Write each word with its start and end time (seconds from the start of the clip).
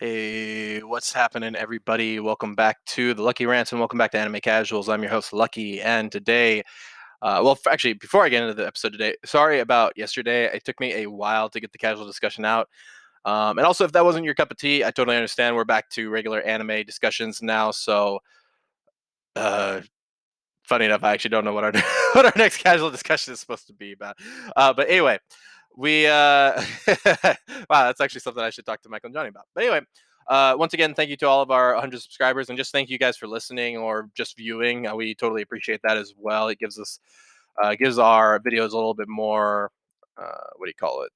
Hey, 0.00 0.82
what's 0.82 1.12
happening, 1.12 1.54
everybody? 1.54 2.20
Welcome 2.20 2.54
back 2.54 2.78
to 2.86 3.12
the 3.12 3.20
Lucky 3.20 3.44
Rants 3.44 3.72
and 3.72 3.78
welcome 3.78 3.98
back 3.98 4.12
to 4.12 4.18
Anime 4.18 4.40
Casuals. 4.40 4.88
I'm 4.88 5.02
your 5.02 5.10
host, 5.10 5.34
Lucky, 5.34 5.78
and 5.82 6.10
today, 6.10 6.62
uh, 7.20 7.42
well, 7.44 7.58
actually, 7.70 7.92
before 7.92 8.24
I 8.24 8.30
get 8.30 8.40
into 8.42 8.54
the 8.54 8.66
episode 8.66 8.92
today, 8.92 9.14
sorry 9.26 9.60
about 9.60 9.92
yesterday. 9.98 10.44
It 10.44 10.64
took 10.64 10.80
me 10.80 11.02
a 11.02 11.10
while 11.10 11.50
to 11.50 11.60
get 11.60 11.72
the 11.72 11.76
casual 11.76 12.06
discussion 12.06 12.46
out. 12.46 12.70
Um, 13.26 13.58
and 13.58 13.66
also, 13.66 13.84
if 13.84 13.92
that 13.92 14.02
wasn't 14.02 14.24
your 14.24 14.32
cup 14.32 14.50
of 14.50 14.56
tea, 14.56 14.82
I 14.86 14.90
totally 14.90 15.18
understand. 15.18 15.54
We're 15.54 15.66
back 15.66 15.90
to 15.90 16.08
regular 16.08 16.40
anime 16.40 16.82
discussions 16.86 17.42
now, 17.42 17.70
so 17.70 18.20
uh, 19.36 19.82
funny 20.62 20.86
enough, 20.86 21.04
I 21.04 21.12
actually 21.12 21.28
don't 21.28 21.44
know 21.44 21.52
what 21.52 21.64
our 21.64 21.72
what 22.14 22.24
our 22.24 22.32
next 22.36 22.62
casual 22.62 22.90
discussion 22.90 23.34
is 23.34 23.40
supposed 23.40 23.66
to 23.66 23.74
be 23.74 23.92
about. 23.92 24.16
Uh, 24.56 24.72
but 24.72 24.88
anyway, 24.88 25.18
we 25.80 26.06
uh, 26.06 26.62
wow, 27.70 27.86
that's 27.86 28.02
actually 28.02 28.20
something 28.20 28.42
I 28.42 28.50
should 28.50 28.66
talk 28.66 28.82
to 28.82 28.90
Michael 28.90 29.06
and 29.06 29.14
Johnny 29.14 29.30
about. 29.30 29.46
But 29.54 29.64
anyway, 29.64 29.80
uh, 30.28 30.54
once 30.58 30.74
again, 30.74 30.92
thank 30.94 31.08
you 31.08 31.16
to 31.16 31.26
all 31.26 31.40
of 31.40 31.50
our 31.50 31.72
100 31.72 32.02
subscribers, 32.02 32.50
and 32.50 32.58
just 32.58 32.70
thank 32.70 32.90
you 32.90 32.98
guys 32.98 33.16
for 33.16 33.26
listening 33.26 33.78
or 33.78 34.10
just 34.14 34.36
viewing. 34.36 34.86
Uh, 34.86 34.94
we 34.94 35.14
totally 35.14 35.40
appreciate 35.40 35.80
that 35.82 35.96
as 35.96 36.12
well. 36.18 36.48
It 36.48 36.58
gives 36.58 36.78
us 36.78 37.00
uh, 37.62 37.74
gives 37.76 37.98
our 37.98 38.38
videos 38.40 38.72
a 38.72 38.76
little 38.76 38.92
bit 38.92 39.08
more 39.08 39.72
uh, 40.18 40.48
what 40.56 40.66
do 40.66 40.68
you 40.68 40.74
call 40.74 41.02
it 41.02 41.12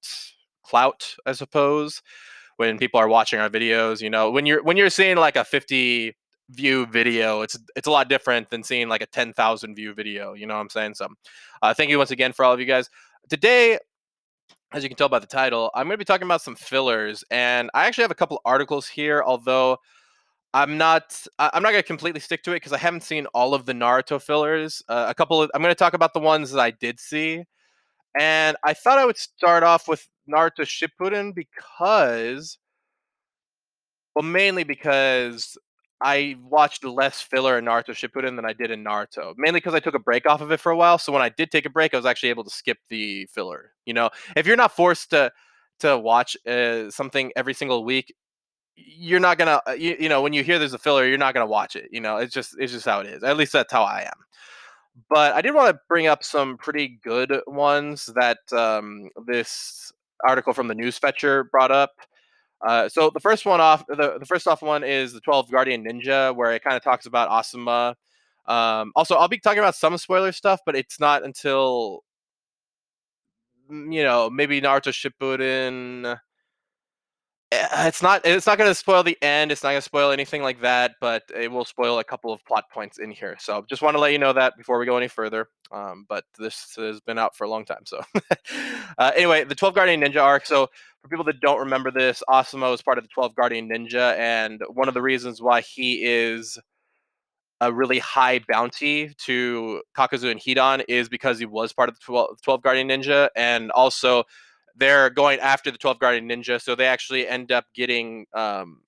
clout, 0.63 1.15
I 1.27 1.33
suppose. 1.33 2.01
When 2.57 2.79
people 2.79 3.01
are 3.01 3.09
watching 3.09 3.41
our 3.41 3.51
videos, 3.51 4.01
you 4.01 4.09
know, 4.09 4.31
when 4.31 4.47
you're 4.47 4.63
when 4.63 4.79
you're 4.79 4.89
seeing 4.89 5.19
like 5.19 5.37
a 5.37 5.45
50 5.45 6.17
view 6.51 6.87
video, 6.87 7.43
it's 7.43 7.59
it's 7.77 7.87
a 7.89 7.91
lot 7.91 8.09
different 8.09 8.49
than 8.49 8.63
seeing 8.63 8.89
like 8.89 9.03
a 9.03 9.07
10,000 9.07 9.75
view 9.75 9.93
video. 9.93 10.33
You 10.33 10.47
know 10.47 10.55
what 10.55 10.61
I'm 10.61 10.71
saying? 10.71 10.95
So, 10.95 11.09
uh, 11.61 11.75
thank 11.75 11.91
you 11.91 11.99
once 11.99 12.13
again 12.13 12.33
for 12.33 12.47
all 12.47 12.55
of 12.55 12.61
you 12.61 12.67
guys. 12.67 12.89
Today, 13.29 13.79
as 14.75 14.83
you 14.83 14.89
can 14.89 14.97
tell 14.97 15.09
by 15.09 15.21
the 15.21 15.27
title, 15.27 15.71
I'm 15.73 15.87
going 15.87 15.95
to 15.95 15.99
be 15.99 16.05
talking 16.05 16.27
about 16.27 16.43
some 16.43 16.57
fillers, 16.57 17.25
and 17.31 17.71
I 17.75 17.87
actually 17.87 18.03
have 18.03 18.11
a 18.11 18.17
couple 18.17 18.41
articles 18.45 18.89
here. 18.89 19.23
Although 19.25 19.79
I'm 20.53 20.77
not, 20.77 21.25
I'm 21.39 21.63
not 21.63 21.71
going 21.71 21.83
to 21.83 21.87
completely 21.87 22.21
stick 22.21 22.43
to 22.43 22.51
it 22.51 22.57
because 22.57 22.73
I 22.73 22.79
haven't 22.79 23.05
seen 23.05 23.27
all 23.27 23.55
of 23.55 23.67
the 23.67 23.73
Naruto 23.73 24.21
fillers. 24.21 24.83
Uh, 24.89 25.07
a 25.09 25.15
couple 25.15 25.41
of, 25.41 25.51
I'm 25.55 25.63
going 25.63 25.71
to 25.71 25.77
talk 25.77 25.95
about 25.95 26.13
the 26.13 26.21
ones 26.21 26.51
that 26.51 26.61
I 26.61 26.73
did 26.73 26.99
see, 26.99 27.45
and 28.19 28.57
I 28.65 28.75
thought 28.75 28.99
I 28.99 29.07
would 29.07 29.17
start 29.17 29.63
off 29.63 29.87
with 29.87 30.09
Naruto 30.29 30.63
Shippuden 30.63 31.33
because, 31.37 32.59
well, 34.17 34.25
mainly 34.25 34.65
because 34.65 35.57
I 36.05 36.37
watched 36.43 36.85
less 36.85 37.23
filler 37.23 37.59
in 37.59 37.65
Naruto 37.65 37.91
Shippuden 37.91 38.37
than 38.37 38.45
I 38.45 38.53
did 38.53 38.71
in 38.71 38.85
Naruto. 38.85 39.33
Mainly 39.39 39.59
because 39.61 39.75
I 39.75 39.81
took 39.81 39.95
a 39.95 39.99
break 39.99 40.27
off 40.27 40.43
of 40.43 40.53
it 40.53 40.61
for 40.61 40.71
a 40.71 40.77
while. 40.77 40.99
So 40.99 41.13
when 41.13 41.23
I 41.23 41.31
did 41.31 41.51
take 41.51 41.65
a 41.65 41.71
break, 41.71 41.95
I 41.95 41.97
was 41.97 42.05
actually 42.07 42.29
able 42.29 42.45
to 42.45 42.51
skip 42.51 42.77
the 42.91 43.27
filler. 43.33 43.73
You 43.87 43.95
know, 43.95 44.11
if 44.37 44.47
you're 44.47 44.57
not 44.57 44.77
forced 44.77 45.11
to 45.11 45.33
to 45.81 45.99
watch 45.99 46.37
uh, 46.47 46.91
something 46.91 47.33
every 47.35 47.55
single 47.55 47.85
week, 47.85 48.15
you're 48.77 49.19
not 49.21 49.39
gonna. 49.39 49.61
uh, 49.67 49.73
You, 49.73 49.97
you 49.99 50.09
know, 50.11 50.21
when 50.21 50.35
you 50.35 50.45
hear 50.45 50.59
there's 50.59 50.75
a 50.75 50.79
filler, 50.79 51.07
you're 51.07 51.19
not 51.19 51.33
gonna 51.35 51.47
watch 51.47 51.75
it. 51.75 51.89
You 51.91 52.03
know, 52.03 52.19
it's 52.19 52.35
just 52.35 52.55
it's 52.59 52.73
just 52.73 52.85
how 52.85 53.01
it 53.01 53.07
is. 53.07 53.23
At 53.25 53.37
least 53.39 53.53
that's 53.53 53.73
how 53.73 53.85
I 53.85 54.03
am. 54.03 54.21
But 55.09 55.35
I 55.35 55.41
did 55.41 55.55
want 55.55 55.75
to 55.75 55.81
bring 55.89 56.07
up 56.07 56.23
some 56.23 56.57
pretty 56.59 57.01
good 57.03 57.41
ones 57.47 58.07
that 58.15 58.39
um, 58.53 59.09
this 59.27 59.91
article 60.29 60.53
from 60.53 60.69
the 60.69 60.75
Newsfetcher 60.75 61.51
brought 61.51 61.71
up. 61.73 61.93
Uh, 62.67 62.89
so 62.89 63.11
the 63.13 63.21
first 63.21 63.45
one 63.47 63.61
off, 63.61 63.85
the, 63.87 64.19
the 64.19 64.27
first 64.27 64.47
off 64.49 64.63
one 64.63 64.85
is 64.85 65.13
the 65.13 65.21
12 65.21 65.51
Guardian 65.51 65.85
Ninja, 65.85 66.35
where 66.35 66.53
it 66.53 66.63
kind 66.65 66.77
of 66.77 66.83
talks 66.83 67.07
about 67.07 67.29
Asuma. 67.31 67.95
Um, 68.47 68.93
also, 68.97 69.17
I'll 69.17 69.29
be 69.29 69.39
talking 69.39 69.59
about 69.59 69.75
some 69.75 69.97
spoiler 69.99 70.33
stuff, 70.33 70.61
but 70.67 70.77
it's 70.77 71.01
not 71.01 71.25
until 71.25 72.05
mm, 73.71 73.93
you 73.95 74.03
know 74.03 74.31
maybe 74.31 74.61
Naruto 74.61 74.93
Shippuden. 74.93 76.19
Eh, 77.53 77.89
It's 77.89 78.03
not. 78.03 78.23
It's 78.25 78.47
not 78.47 78.59
going 78.59 78.71
to 78.71 78.75
spoil 78.75 79.03
the 79.03 79.19
end. 79.23 79.53
It's 79.53 79.63
not 79.63 79.71
going 79.71 79.79
to 79.79 79.83
spoil 79.83 80.11
anything 80.11 80.43
like 80.43 80.61
that, 80.63 80.93
but 81.01 81.23
it 81.35 81.51
will 81.51 81.65
spoil 81.65 81.99
a 81.99 82.05
couple 82.05 82.33
of 82.33 82.45
plot 82.45 82.65
points 82.73 82.99
in 82.99 83.11
here. 83.11 83.37
So 83.39 83.65
just 83.69 83.83
want 83.83 83.95
to 83.97 84.01
let 84.01 84.13
you 84.13 84.19
know 84.19 84.33
that 84.33 84.57
before 84.57 84.79
we 84.79 84.87
go 84.87 84.97
any 84.97 85.09
further. 85.09 85.49
Um, 85.73 86.07
but 86.09 86.25
this 86.39 86.75
has 86.77 87.01
been 87.01 87.19
out 87.19 87.37
for 87.37 87.45
a 87.45 87.49
long 87.51 87.65
time. 87.65 87.85
So 87.87 88.01
uh, 88.99 89.13
anyway, 89.17 89.45
the 89.45 89.55
12 89.55 89.75
Guardian 89.75 90.01
Ninja 90.01 90.23
arc. 90.23 90.47
So 90.47 90.69
for 91.05 91.09
people 91.11 91.25
that 91.25 91.41
don't 91.41 91.59
remember 91.59 91.91
this, 91.91 92.23
Asuma 92.31 92.73
is 92.73 92.81
part 92.81 92.97
of 92.97 93.05
the 93.05 93.09
12 93.13 93.35
Guardian 93.35 93.69
Ninja, 93.69 94.17
and 94.17 94.63
one 94.73 94.89
of 94.89 94.95
the 94.95 95.03
reasons 95.03 95.43
why 95.43 95.61
he 95.61 96.03
is 96.03 96.59
a 97.61 97.71
really 97.71 97.99
high 97.99 98.41
bounty 98.49 99.13
to 99.19 99.83
Kakuzu 99.95 100.31
and 100.31 100.41
Hidan 100.41 100.83
is 100.89 101.11
because 101.11 101.39
he 101.39 101.45
was 101.45 101.75
part 101.75 101.91
of 101.91 101.95
the 101.95 102.01
12, 102.07 102.41
12 102.41 102.63
Guardian 102.63 102.89
Ninja, 102.89 103.29
and 103.37 103.71
also 103.73 104.25
they're 104.77 105.11
going 105.11 105.39
after 105.41 105.71
the 105.71 105.77
12 105.77 105.99
Guardian 105.99 106.27
Ninja, 106.27 106.59
so 106.61 106.75
they 106.75 106.87
actually 106.87 107.29
end 107.29 107.53
up 107.53 107.67
getting, 107.75 108.25
um, 108.33 108.81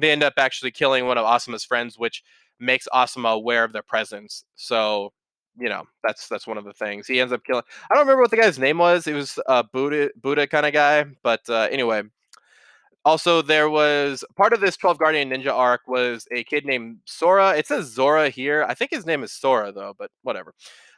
they 0.00 0.10
end 0.10 0.22
up 0.22 0.34
actually 0.38 0.70
killing 0.70 1.04
one 1.04 1.18
of 1.18 1.26
Asuma's 1.26 1.66
friends, 1.66 1.98
which 1.98 2.22
makes 2.58 2.88
Asuma 2.94 3.34
aware 3.34 3.62
of 3.62 3.74
their 3.74 3.82
presence. 3.82 4.42
So, 4.54 5.12
you 5.58 5.68
know, 5.68 5.84
that's 6.04 6.28
that's 6.28 6.46
one 6.46 6.58
of 6.58 6.64
the 6.64 6.72
things. 6.72 7.06
He 7.06 7.20
ends 7.20 7.32
up 7.32 7.44
killing. 7.44 7.64
I 7.90 7.94
don't 7.94 8.04
remember 8.04 8.22
what 8.22 8.30
the 8.30 8.36
guy's 8.36 8.58
name 8.58 8.78
was. 8.78 9.06
It 9.06 9.14
was 9.14 9.38
a 9.46 9.64
Buddha 9.64 10.10
Buddha 10.20 10.46
kind 10.46 10.66
of 10.66 10.72
guy, 10.72 11.04
but 11.22 11.48
uh, 11.48 11.68
anyway, 11.70 12.02
also, 13.08 13.40
there 13.40 13.70
was 13.70 14.22
part 14.36 14.52
of 14.52 14.60
this 14.60 14.76
12 14.76 14.98
Guardian 14.98 15.30
Ninja 15.30 15.50
arc 15.50 15.80
was 15.86 16.26
a 16.30 16.44
kid 16.44 16.66
named 16.66 16.98
Sora. 17.06 17.56
It 17.56 17.66
says 17.66 17.86
Zora 17.86 18.28
here. 18.28 18.66
I 18.68 18.74
think 18.74 18.90
his 18.90 19.06
name 19.06 19.22
is 19.22 19.32
Sora 19.32 19.72
though, 19.72 19.94
but 19.98 20.10
whatever. 20.24 20.52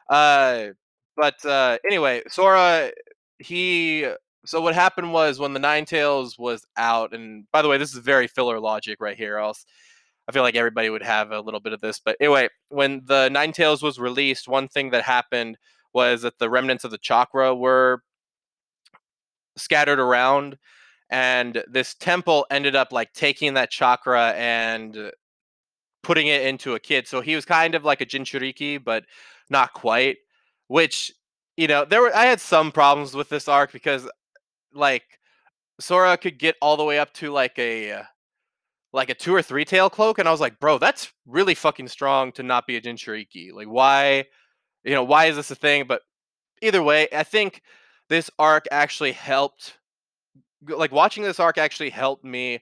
Uh, 0.09 0.71
but 1.17 1.45
uh, 1.45 1.79
anyway, 1.89 2.23
Sora, 2.29 2.91
he. 3.39 4.09
So 4.45 4.61
what 4.61 4.75
happened 4.75 5.13
was 5.13 5.39
when 5.39 5.53
the 5.53 5.61
Nine 5.61 5.85
Tails 5.85 6.37
was 6.37 6.67
out, 6.77 7.13
and 7.13 7.45
by 7.53 7.63
the 7.63 7.69
way, 7.69 7.79
this 7.79 7.93
is 7.95 8.01
very 8.01 8.27
filler 8.27 8.59
logic 8.59 8.99
right 9.01 9.17
here. 9.17 9.37
Else, 9.37 9.65
I 10.31 10.33
feel 10.33 10.45
like 10.45 10.55
everybody 10.55 10.91
would 10.91 11.03
have 11.03 11.33
a 11.33 11.41
little 11.41 11.59
bit 11.59 11.73
of 11.73 11.81
this. 11.81 11.99
But 11.99 12.17
anyway, 12.21 12.49
when 12.69 13.03
the 13.05 13.29
Nine 13.31 13.51
Tails 13.51 13.83
was 13.83 13.99
released, 13.99 14.47
one 14.47 14.69
thing 14.69 14.91
that 14.91 15.03
happened 15.03 15.59
was 15.93 16.23
that 16.23 16.39
the 16.39 16.49
remnants 16.49 16.85
of 16.85 16.93
the 16.93 16.99
chakra 16.99 17.53
were 17.53 18.05
scattered 19.57 19.99
around 19.99 20.57
and 21.11 21.65
this 21.67 21.97
temple 21.97 22.47
ended 22.49 22.77
up 22.77 22.93
like 22.93 23.13
taking 23.13 23.55
that 23.55 23.73
chakra 23.73 24.31
and 24.37 25.11
putting 26.05 26.29
it 26.29 26.43
into 26.43 26.77
a 26.77 26.81
kid. 26.81 27.09
So 27.09 27.21
he 27.21 27.35
was 27.35 27.45
kind 27.45 27.75
of 27.75 27.85
like 27.85 28.01
a 28.01 28.07
Jinchuriki, 28.07 28.83
but 28.83 29.07
not 29.49 29.73
quite. 29.73 30.19
Which 30.69 31.13
you 31.57 31.67
know, 31.67 31.85
there 31.85 32.03
were 32.03 32.15
I 32.15 32.27
had 32.27 32.41
some 32.41 32.71
problems 32.71 33.17
with 33.17 33.29
this 33.31 33.49
arc 33.49 33.73
because 33.73 34.09
like 34.73 35.03
Sora 35.81 36.17
could 36.17 36.39
get 36.39 36.55
all 36.63 36.77
the 36.77 36.85
way 36.85 37.01
up 37.01 37.13
to 37.15 37.33
like 37.33 37.59
a 37.59 38.05
like 38.93 39.11
a 39.11 39.15
two 39.15 39.35
or 39.35 39.43
three 39.43 39.65
tail 39.65 39.91
cloak, 39.91 40.19
and 40.19 40.29
I 40.29 40.33
was 40.33 40.41
like, 40.41 40.59
bro, 40.61 40.79
that's 40.79 41.13
really 41.27 41.55
fucking 41.55 41.89
strong 41.89 42.33
to 42.33 42.43
not 42.43 42.67
be 42.67 42.77
a 42.77 42.81
Jinchuriki. 42.81 43.53
Like, 43.53 43.69
why, 43.69 44.25
you 44.85 44.95
know, 44.95 45.05
why 45.05 45.27
is 45.27 45.37
this 45.37 45.51
a 45.51 45.55
thing? 45.55 45.85
But 45.87 46.03
either 46.63 46.83
way, 46.83 47.09
I 47.13 47.23
think 47.23 47.63
this 48.09 48.31
arc 48.39 48.67
actually 48.71 49.13
helped 49.13 49.79
like 50.69 50.93
watching 50.93 51.23
this 51.23 51.41
arc 51.41 51.59
actually 51.59 51.91
helped 51.91 52.25
me 52.25 52.61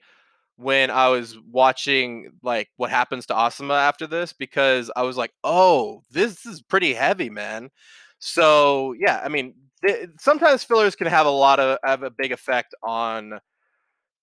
when 0.57 0.91
I 0.91 1.09
was 1.09 1.37
watching 1.51 2.33
like 2.43 2.69
what 2.77 2.91
happens 2.91 3.27
to 3.27 3.35
Asuma 3.35 3.79
after 3.79 4.07
this 4.07 4.33
because 4.33 4.91
I 4.97 5.03
was 5.03 5.17
like, 5.17 5.33
"Oh, 5.45 6.03
this 6.11 6.47
is 6.47 6.63
pretty 6.63 6.95
heavy, 6.95 7.31
man." 7.31 7.71
So, 8.19 8.95
yeah, 8.99 9.21
I 9.25 9.29
mean, 9.29 9.55
th- 9.87 10.09
sometimes 10.21 10.65
fillers 10.65 10.97
can 10.97 11.07
have 11.07 11.27
a 11.27 11.31
lot 11.31 11.61
of 11.61 11.79
have 11.85 12.03
a 12.03 12.11
big 12.11 12.33
effect 12.33 12.75
on 12.83 13.41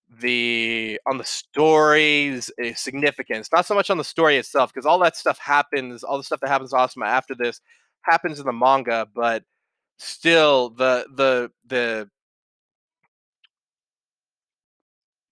the 0.10 1.00
on 1.06 1.18
the 1.18 1.24
story's 1.24 2.52
uh, 2.64 2.74
significance, 2.76 3.50
not 3.52 3.66
so 3.66 3.76
much 3.76 3.90
on 3.90 3.98
the 3.98 4.04
story 4.04 4.38
itself 4.38 4.74
because 4.74 4.86
all 4.86 5.00
that 5.00 5.16
stuff 5.18 5.38
happens, 5.40 6.04
all 6.04 6.18
the 6.18 6.24
stuff 6.24 6.40
that 6.42 6.50
happens 6.50 6.72
to 6.72 6.76
Asuma 6.78 7.06
after 7.08 7.36
this 7.36 7.62
happens 8.02 8.40
in 8.40 8.46
the 8.46 8.54
manga, 8.54 9.08
but 9.14 9.44
still 9.98 10.70
the 10.70 11.06
the 11.16 11.52
the 11.68 12.10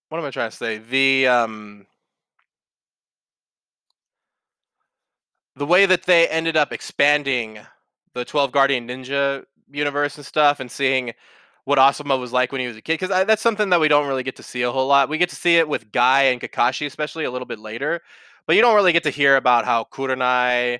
what 0.09 0.19
am 0.19 0.25
I 0.25 0.31
trying 0.31 0.51
to 0.51 0.56
say? 0.56 0.78
The 0.78 1.28
um 1.28 1.85
the 5.55 5.66
way 5.66 5.85
that 5.85 6.03
they 6.03 6.28
ended 6.28 6.58
up 6.58 6.72
expanding 6.73 7.59
the 8.14 8.26
12 8.26 8.52
Guardian 8.52 8.87
Ninja 8.87 9.43
universe 9.72 10.17
and 10.17 10.26
stuff 10.26 10.59
and 10.59 10.69
seeing 10.69 11.14
what 11.66 11.80
Asuma 11.80 12.20
was 12.20 12.34
like 12.34 12.52
when 12.52 12.62
he 12.62 12.68
was 12.68 12.78
a 12.78 12.82
kid 12.82 13.00
because 13.00 13.26
that's 13.26 13.42
something 13.42 13.70
that 13.70 13.80
we 13.80 13.88
don't 13.88 14.08
really 14.08 14.24
get 14.24 14.36
to 14.36 14.44
see 14.44 14.64
a 14.64 14.72
whole 14.72 14.88
lot. 14.88 15.10
We 15.10 15.18
get 15.18 15.30
to 15.30 15.36
see 15.36 15.58
it 15.58 15.68
with 15.68 15.92
Guy 15.92 16.24
and 16.24 16.42
Kakashi 16.42 16.86
especially 16.86 17.24
a 17.24 17.32
little 17.32 17.46
bit 17.46 17.60
later, 17.60 18.02
but 18.46 18.56
you 18.56 18.62
don't 18.62 18.76
really 18.76 18.92
get 18.92 19.04
to 19.04 19.10
hear 19.10 19.38
about 19.38 19.66
how 19.66 19.86
Kurenai, 19.86 20.80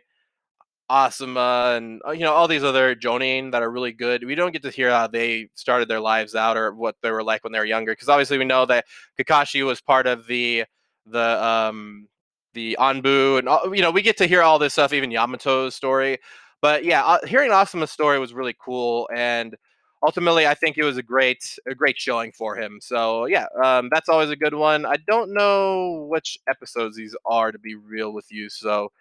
Asuma 0.92 1.78
and 1.78 2.02
uh, 2.06 2.12
you 2.12 2.22
know 2.22 2.34
all 2.34 2.48
these 2.48 2.64
other 2.64 2.96
Jonin 2.96 3.52
that 3.52 3.62
are 3.64 3.72
really 3.72 3.94
good. 3.94 4.26
We 4.26 4.36
don't 4.36 4.52
get 4.52 4.64
to 4.64 4.70
hear 4.70 4.90
how 4.90 5.08
they 5.08 5.48
started 5.56 5.88
their 5.88 6.02
lives 6.02 6.36
out 6.36 6.58
or 6.58 6.74
what 6.74 6.96
they 7.02 7.12
were 7.12 7.24
like 7.24 7.44
when 7.44 7.54
they 7.54 7.60
were 7.60 7.66
younger 7.66 7.94
because 7.94 8.10
obviously 8.10 8.38
we 8.38 8.46
know 8.46 8.66
that 8.66 8.86
Kakashi 9.20 9.66
was 9.66 9.82
part 9.82 10.08
of 10.08 10.28
the 10.28 10.66
the 11.06 11.44
um 11.44 12.08
the 12.54 12.78
Anbu 12.80 13.40
and 13.40 13.76
you 13.76 13.82
know 13.82 13.92
we 13.92 14.02
get 14.02 14.18
to 14.18 14.28
hear 14.28 14.42
all 14.42 14.60
this 14.60 14.74
stuff 14.74 14.94
even 14.94 15.10
Yamato's 15.10 15.74
story. 15.74 16.20
But 16.62 16.86
yeah, 16.86 17.04
uh, 17.04 17.26
hearing 17.26 17.52
Asuma's 17.52 17.92
story 17.92 18.20
was 18.20 18.34
really 18.34 18.56
cool 18.58 19.10
and 19.14 19.56
ultimately, 20.04 20.46
I 20.46 20.54
think 20.54 20.78
it 20.78 20.84
was 20.84 20.98
a 20.98 21.04
great 21.04 21.58
a 21.68 21.76
great 21.76 21.98
showing 22.00 22.32
for 22.32 22.56
him. 22.56 22.80
So 22.82 23.26
yeah, 23.26 23.46
um, 23.64 23.90
that's 23.92 24.10
always 24.10 24.30
a 24.30 24.36
good 24.36 24.54
one. 24.54 24.86
I 24.86 24.98
don't 25.08 25.34
know 25.34 26.06
which 26.10 26.38
episodes 26.48 26.98
these 26.98 27.16
are 27.26 27.52
to 27.52 27.60
be 27.60 27.76
real 27.76 28.14
with 28.14 28.32
you, 28.32 28.50
so 28.50 28.92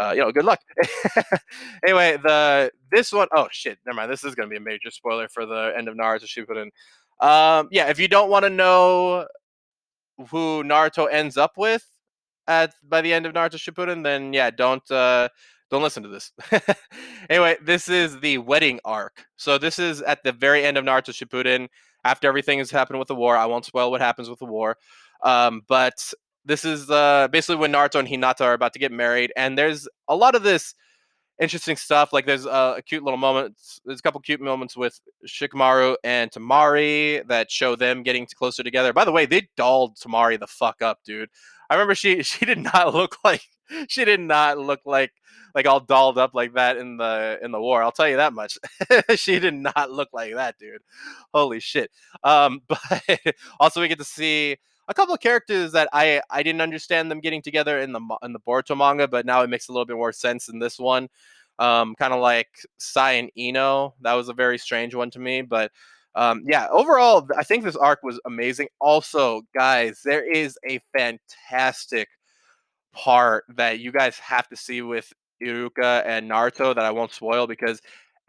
uh, 0.00 0.12
you 0.12 0.20
know, 0.20 0.32
good 0.32 0.44
luck. 0.44 0.60
anyway, 1.86 2.16
the 2.22 2.70
this 2.90 3.12
one 3.12 3.28
oh 3.34 3.48
shit, 3.50 3.78
never 3.86 3.96
mind. 3.96 4.10
This 4.10 4.24
is 4.24 4.34
gonna 4.34 4.48
be 4.48 4.56
a 4.56 4.60
major 4.60 4.90
spoiler 4.90 5.28
for 5.28 5.46
the 5.46 5.72
end 5.76 5.88
of 5.88 5.96
Naruto 5.96 6.24
Shippuden. 6.24 6.70
Um, 7.18 7.68
yeah, 7.70 7.88
if 7.88 7.98
you 7.98 8.08
don't 8.08 8.30
want 8.30 8.44
to 8.44 8.50
know 8.50 9.26
who 10.30 10.62
Naruto 10.64 11.08
ends 11.10 11.36
up 11.36 11.52
with 11.56 11.86
at 12.48 12.74
by 12.88 13.00
the 13.00 13.12
end 13.12 13.26
of 13.26 13.32
Naruto 13.32 13.56
Shippuden, 13.56 14.02
then 14.02 14.32
yeah, 14.32 14.50
don't 14.50 14.88
uh, 14.90 15.28
don't 15.70 15.82
listen 15.82 16.02
to 16.02 16.08
this. 16.08 16.32
anyway, 17.30 17.56
this 17.62 17.88
is 17.88 18.20
the 18.20 18.38
wedding 18.38 18.80
arc. 18.84 19.26
So 19.36 19.58
this 19.58 19.78
is 19.78 20.02
at 20.02 20.22
the 20.22 20.32
very 20.32 20.64
end 20.64 20.76
of 20.76 20.84
Naruto 20.84 21.10
Shippuden, 21.10 21.68
after 22.04 22.28
everything 22.28 22.58
has 22.58 22.70
happened 22.70 22.98
with 22.98 23.08
the 23.08 23.14
war. 23.14 23.36
I 23.36 23.46
won't 23.46 23.64
spoil 23.64 23.90
what 23.90 24.00
happens 24.00 24.28
with 24.30 24.38
the 24.38 24.46
war, 24.46 24.76
um, 25.22 25.62
but 25.68 26.12
this 26.44 26.64
is 26.64 26.88
uh, 26.90 27.28
basically 27.28 27.56
when 27.56 27.72
Naruto 27.72 27.98
and 27.98 28.08
Hinata 28.08 28.42
are 28.42 28.54
about 28.54 28.72
to 28.74 28.78
get 28.78 28.92
married, 28.92 29.32
and 29.36 29.58
there's 29.58 29.88
a 30.08 30.16
lot 30.16 30.34
of 30.34 30.42
this 30.42 30.74
interesting 31.40 31.76
stuff. 31.76 32.12
Like 32.12 32.26
there's 32.26 32.46
uh, 32.46 32.74
a 32.78 32.82
cute 32.82 33.02
little 33.02 33.18
moments. 33.18 33.80
There's 33.84 33.98
a 33.98 34.02
couple 34.02 34.20
cute 34.20 34.40
moments 34.40 34.76
with 34.76 35.00
Shikamaru 35.26 35.96
and 36.04 36.30
Temari 36.30 37.26
that 37.28 37.50
show 37.50 37.76
them 37.76 38.02
getting 38.02 38.26
closer 38.34 38.62
together. 38.62 38.92
By 38.92 39.04
the 39.04 39.12
way, 39.12 39.26
they 39.26 39.48
dolled 39.56 39.96
Temari 39.96 40.38
the 40.38 40.46
fuck 40.46 40.82
up, 40.82 41.00
dude. 41.04 41.30
I 41.70 41.74
remember 41.74 41.94
she 41.94 42.22
she 42.22 42.44
did 42.44 42.58
not 42.58 42.94
look 42.94 43.16
like 43.24 43.42
she 43.88 44.04
did 44.04 44.20
not 44.20 44.58
look 44.58 44.80
like 44.84 45.12
like 45.54 45.66
all 45.66 45.80
dolled 45.80 46.18
up 46.18 46.34
like 46.34 46.54
that 46.54 46.76
in 46.76 46.96
the 46.96 47.38
in 47.42 47.50
the 47.50 47.60
war. 47.60 47.82
I'll 47.82 47.92
tell 47.92 48.08
you 48.08 48.16
that 48.16 48.32
much. 48.32 48.58
she 49.16 49.38
did 49.38 49.54
not 49.54 49.90
look 49.90 50.08
like 50.12 50.34
that, 50.34 50.58
dude. 50.58 50.82
Holy 51.32 51.60
shit. 51.60 51.90
Um, 52.22 52.60
but 52.68 53.02
also 53.58 53.80
we 53.80 53.88
get 53.88 53.98
to 53.98 54.04
see 54.04 54.56
a 54.88 54.94
couple 54.94 55.14
of 55.14 55.20
characters 55.20 55.72
that 55.72 55.88
I 55.92 56.20
I 56.30 56.42
didn't 56.42 56.60
understand 56.60 57.10
them 57.10 57.20
getting 57.20 57.42
together 57.42 57.78
in 57.78 57.92
the 57.92 58.00
in 58.22 58.32
the 58.32 58.40
Boruto 58.40 58.76
manga, 58.76 59.08
but 59.08 59.26
now 59.26 59.42
it 59.42 59.50
makes 59.50 59.68
a 59.68 59.72
little 59.72 59.86
bit 59.86 59.96
more 59.96 60.12
sense 60.12 60.48
in 60.48 60.58
this 60.58 60.78
one. 60.78 61.08
Um, 61.58 61.94
kind 61.94 62.12
of 62.12 62.20
like 62.20 62.48
Sai 62.78 63.12
and 63.12 63.30
Ino. 63.36 63.94
That 64.02 64.12
was 64.12 64.28
a 64.28 64.34
very 64.34 64.58
strange 64.58 64.94
one 64.94 65.10
to 65.12 65.18
me, 65.18 65.40
but 65.40 65.72
um, 66.16 66.42
yeah, 66.46 66.66
overall, 66.70 67.28
I 67.36 67.44
think 67.44 67.62
this 67.62 67.76
arc 67.76 68.02
was 68.02 68.18
amazing. 68.24 68.68
Also, 68.80 69.42
guys, 69.54 70.00
there 70.02 70.24
is 70.24 70.58
a 70.68 70.80
fantastic 70.96 72.08
part 72.94 73.44
that 73.56 73.80
you 73.80 73.92
guys 73.92 74.18
have 74.18 74.48
to 74.48 74.56
see 74.56 74.80
with 74.80 75.12
Iruka 75.42 76.02
and 76.06 76.30
Naruto 76.30 76.74
that 76.74 76.84
I 76.84 76.90
won't 76.90 77.12
spoil 77.12 77.46
because 77.46 77.82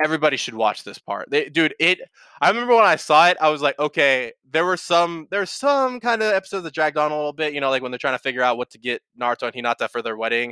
everybody 0.03 0.35
should 0.35 0.53
watch 0.53 0.83
this 0.83 0.99
part. 0.99 1.29
They, 1.31 1.47
dude, 1.47 1.75
it. 1.79 1.99
I 2.41 2.49
remember 2.49 2.75
when 2.75 2.83
I 2.83 2.97
saw 2.97 3.29
it, 3.29 3.37
I 3.39 3.49
was 3.49 3.61
like, 3.61 3.79
okay, 3.79 4.33
there 4.51 4.65
were 4.65 4.75
some, 4.75 5.27
there's 5.31 5.49
some 5.49 6.01
kind 6.01 6.21
of 6.21 6.33
episodes 6.33 6.65
that 6.65 6.73
dragged 6.73 6.97
on 6.97 7.11
a 7.11 7.15
little 7.15 7.31
bit. 7.31 7.53
You 7.53 7.61
know, 7.61 7.69
like 7.69 7.81
when 7.81 7.91
they're 7.91 7.97
trying 7.99 8.15
to 8.15 8.19
figure 8.19 8.43
out 8.43 8.57
what 8.57 8.69
to 8.71 8.77
get 8.77 9.01
Naruto 9.19 9.43
and 9.43 9.53
Hinata 9.53 9.89
for 9.89 10.01
their 10.01 10.17
wedding. 10.17 10.51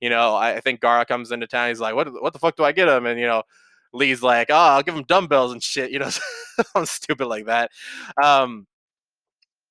You 0.00 0.10
know, 0.10 0.34
I, 0.34 0.56
I 0.56 0.60
think 0.60 0.80
Gaara 0.80 1.06
comes 1.06 1.30
into 1.30 1.46
town. 1.46 1.68
He's 1.68 1.78
like, 1.78 1.94
what, 1.94 2.12
what 2.20 2.32
the 2.32 2.40
fuck 2.40 2.56
do 2.56 2.64
I 2.64 2.72
get 2.72 2.88
him? 2.88 3.06
And 3.06 3.20
you 3.20 3.26
know, 3.26 3.44
Lee's 3.92 4.22
like, 4.22 4.48
oh, 4.50 4.54
I'll 4.54 4.82
give 4.82 4.96
him 4.96 5.04
dumbbells 5.04 5.52
and 5.52 5.62
shit. 5.62 5.90
You 5.90 5.98
know, 5.98 6.10
something 6.56 6.86
stupid 6.86 7.26
like 7.26 7.46
that. 7.46 7.70
Um, 8.22 8.66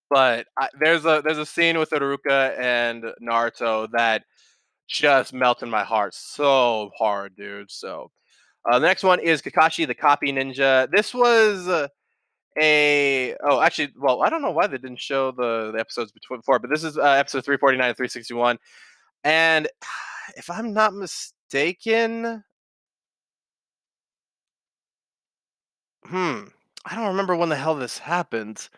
but 0.10 0.48
I, 0.60 0.68
there's 0.80 1.06
a 1.06 1.22
there's 1.24 1.38
a 1.38 1.46
scene 1.46 1.80
with 1.80 1.92
Iruka 1.92 2.60
and 2.60 3.06
Naruto 3.22 3.90
that 3.94 4.24
just 4.88 5.34
melted 5.34 5.70
my 5.70 5.84
heart 5.84 6.14
so 6.14 6.92
hard, 6.98 7.36
dude. 7.36 7.72
So 7.72 8.12
uh, 8.70 8.78
the 8.78 8.86
next 8.88 9.04
one 9.04 9.22
is 9.22 9.42
Kakashi 9.42 9.88
the 9.88 9.96
Copy 9.96 10.34
Ninja. 10.34 10.92
This 10.92 11.14
was 11.14 11.68
uh, 11.68 11.88
a 12.60 13.36
oh 13.44 13.62
actually 13.62 13.94
well 13.98 14.22
I 14.22 14.30
don't 14.30 14.42
know 14.42 14.52
why 14.52 14.68
they 14.68 14.78
didn't 14.78 15.00
show 15.00 15.32
the, 15.32 15.72
the 15.72 15.80
episodes 15.80 16.12
before, 16.12 16.60
but 16.60 16.70
this 16.70 16.84
is 16.84 16.98
uh, 16.98 17.02
episode 17.02 17.46
349 17.46 17.88
and 17.88 17.96
361. 17.96 18.58
And 19.24 19.70
if 20.36 20.50
I'm 20.50 20.74
not 20.74 20.94
mistaken, 20.94 22.44
hmm, 26.12 26.44
I 26.86 26.96
don't 26.96 27.08
remember 27.08 27.36
when 27.36 27.50
the 27.50 27.56
hell 27.56 27.76
this 27.76 27.98
happened. 27.98 28.70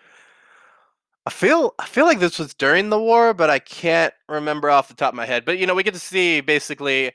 I 1.26 1.30
feel 1.30 1.74
I 1.80 1.86
feel 1.86 2.06
like 2.06 2.20
this 2.20 2.40
was 2.40 2.54
during 2.54 2.90
the 2.90 3.00
war, 3.00 3.34
but 3.34 3.50
I 3.50 3.60
can't 3.60 4.14
remember 4.30 4.70
off 4.70 4.90
the 4.90 4.94
top 4.94 5.14
of 5.14 5.16
my 5.16 5.26
head. 5.26 5.46
But 5.46 5.58
you 5.58 5.68
know, 5.68 5.76
we 5.76 5.84
get 5.84 5.94
to 5.94 6.00
see 6.00 6.42
basically 6.42 7.14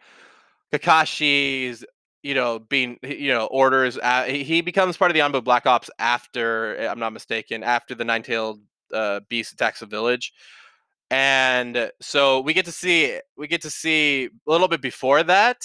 Kakashi's 0.72 1.84
you 2.22 2.34
know, 2.34 2.58
being 2.58 2.98
you 3.02 3.32
know 3.32 3.46
orders. 3.46 3.98
Uh, 3.98 4.24
he 4.24 4.60
becomes 4.60 4.96
part 4.96 5.10
of 5.10 5.14
the 5.14 5.20
Anbu 5.20 5.42
Black 5.42 5.66
Ops 5.66 5.90
after 5.98 6.76
I'm 6.76 6.98
not 6.98 7.12
mistaken, 7.12 7.62
after 7.62 7.94
the 7.94 8.04
Nine 8.04 8.22
Tailed 8.22 8.60
uh, 8.92 9.20
Beast 9.28 9.52
attacks 9.52 9.80
the 9.80 9.86
village, 9.86 10.32
and 11.10 11.90
so 12.00 12.40
we 12.40 12.54
get 12.54 12.64
to 12.66 12.72
see 12.72 13.18
we 13.36 13.46
get 13.46 13.62
to 13.62 13.70
see 13.70 14.26
a 14.26 14.50
little 14.50 14.68
bit 14.68 14.82
before 14.82 15.22
that, 15.22 15.64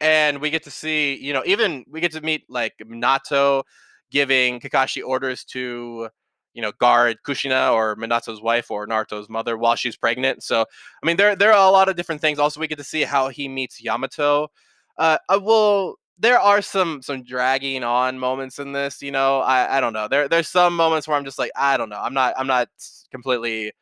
and 0.00 0.40
we 0.40 0.50
get 0.50 0.62
to 0.64 0.70
see 0.70 1.16
you 1.16 1.32
know 1.32 1.42
even 1.46 1.84
we 1.90 2.00
get 2.00 2.12
to 2.12 2.20
meet 2.20 2.44
like 2.48 2.74
Minato 2.82 3.62
giving 4.10 4.60
Kakashi 4.60 5.02
orders 5.04 5.44
to 5.46 6.08
you 6.52 6.62
know 6.62 6.72
guard 6.80 7.18
Kushina 7.26 7.72
or 7.72 7.96
Minato's 7.96 8.42
wife 8.42 8.70
or 8.70 8.86
Naruto's 8.86 9.28
mother 9.28 9.56
while 9.56 9.76
she's 9.76 9.96
pregnant. 9.96 10.42
So 10.42 10.62
I 11.02 11.06
mean 11.06 11.16
there 11.16 11.36
there 11.36 11.52
are 11.52 11.68
a 11.68 11.72
lot 11.72 11.88
of 11.88 11.96
different 11.96 12.20
things. 12.20 12.38
Also 12.38 12.60
we 12.60 12.68
get 12.68 12.78
to 12.78 12.84
see 12.84 13.02
how 13.02 13.28
he 13.28 13.48
meets 13.48 13.82
Yamato 13.82 14.48
uh, 14.98 15.18
I 15.28 15.36
will. 15.36 15.96
There 16.18 16.38
are 16.38 16.62
some 16.62 17.02
some 17.02 17.24
dragging 17.24 17.82
on 17.84 18.18
moments 18.18 18.58
in 18.58 18.72
this. 18.72 19.02
You 19.02 19.10
know, 19.10 19.40
I 19.40 19.78
I 19.78 19.80
don't 19.80 19.92
know. 19.92 20.08
There 20.08 20.28
there's 20.28 20.48
some 20.48 20.76
moments 20.76 21.08
where 21.08 21.16
I'm 21.16 21.24
just 21.24 21.38
like 21.38 21.50
I 21.56 21.76
don't 21.76 21.88
know. 21.88 22.00
I'm 22.00 22.14
not 22.14 22.34
I'm 22.38 22.46
not 22.46 22.68
completely 23.10 23.72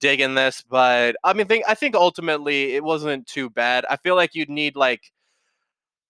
digging 0.00 0.34
this, 0.34 0.62
but 0.68 1.16
I 1.24 1.32
mean, 1.34 1.46
think 1.48 1.64
I 1.68 1.74
think 1.74 1.94
ultimately 1.96 2.74
it 2.74 2.84
wasn't 2.84 3.26
too 3.26 3.50
bad. 3.50 3.86
I 3.90 3.96
feel 3.96 4.16
like 4.16 4.34
you'd 4.34 4.50
need 4.50 4.76
like 4.76 5.12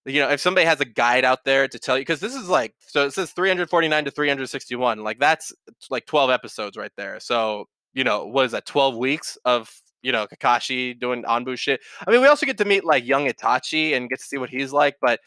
you 0.05 0.21
know 0.21 0.29
if 0.29 0.41
somebody 0.41 0.67
has 0.67 0.81
a 0.81 0.85
guide 0.85 1.25
out 1.25 1.45
there 1.45 1.69
to 1.69 1.79
tell 1.79 1.97
you 1.97 2.03
because 2.03 2.21
this 2.21 2.35
is 2.35 2.49
like 2.49 2.75
so 2.81 3.07
it 3.07 3.13
says 3.13 3.31
349 3.33 4.05
to 4.05 4.11
361 4.11 5.03
like 5.05 5.19
that's 5.19 5.53
like 5.91 6.07
12 6.07 6.31
episodes 6.31 6.77
right 6.77 6.93
there 6.97 7.21
so 7.21 7.67
you 7.95 8.05
know 8.05 8.27
what 8.27 8.45
is 8.47 8.53
that 8.53 8.67
12 8.67 8.97
weeks 8.97 9.39
of 9.45 9.71
you 10.03 10.13
know 10.13 10.27
Kakashi 10.27 10.99
doing 10.99 11.23
Anbu 11.23 11.57
shit. 11.57 11.81
I 12.07 12.11
mean, 12.11 12.21
we 12.21 12.27
also 12.27 12.47
get 12.47 12.59
to 12.59 12.65
meet 12.65 12.85
like 12.85 13.07
young 13.07 13.27
Itachi 13.27 13.97
and 13.97 14.09
get 14.11 14.19
to 14.19 14.25
see 14.25 14.39
what 14.39 14.51
he's 14.51 14.73
like. 14.73 14.97
But 15.01 15.21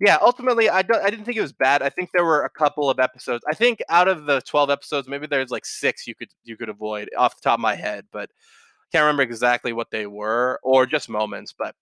yeah, 0.00 0.18
ultimately, 0.22 0.70
I 0.70 0.82
don't. 0.82 1.02
I 1.04 1.10
didn't 1.10 1.24
think 1.26 1.36
it 1.36 1.42
was 1.42 1.52
bad. 1.52 1.82
I 1.82 1.90
think 1.90 2.10
there 2.12 2.24
were 2.24 2.44
a 2.44 2.50
couple 2.50 2.88
of 2.88 2.98
episodes. 2.98 3.44
I 3.48 3.54
think 3.54 3.80
out 3.88 4.08
of 4.08 4.26
the 4.26 4.40
twelve 4.42 4.70
episodes, 4.70 5.08
maybe 5.08 5.26
there's 5.26 5.50
like 5.50 5.66
six 5.66 6.06
you 6.06 6.14
could 6.14 6.30
you 6.44 6.56
could 6.56 6.70
avoid 6.70 7.10
off 7.18 7.36
the 7.36 7.42
top 7.42 7.58
of 7.58 7.60
my 7.60 7.74
head, 7.74 8.06
but 8.12 8.30
can't 8.92 9.02
remember 9.02 9.22
exactly 9.22 9.72
what 9.72 9.90
they 9.90 10.06
were 10.06 10.58
or 10.62 10.86
just 10.86 11.08
moments. 11.08 11.52
But 11.56 11.74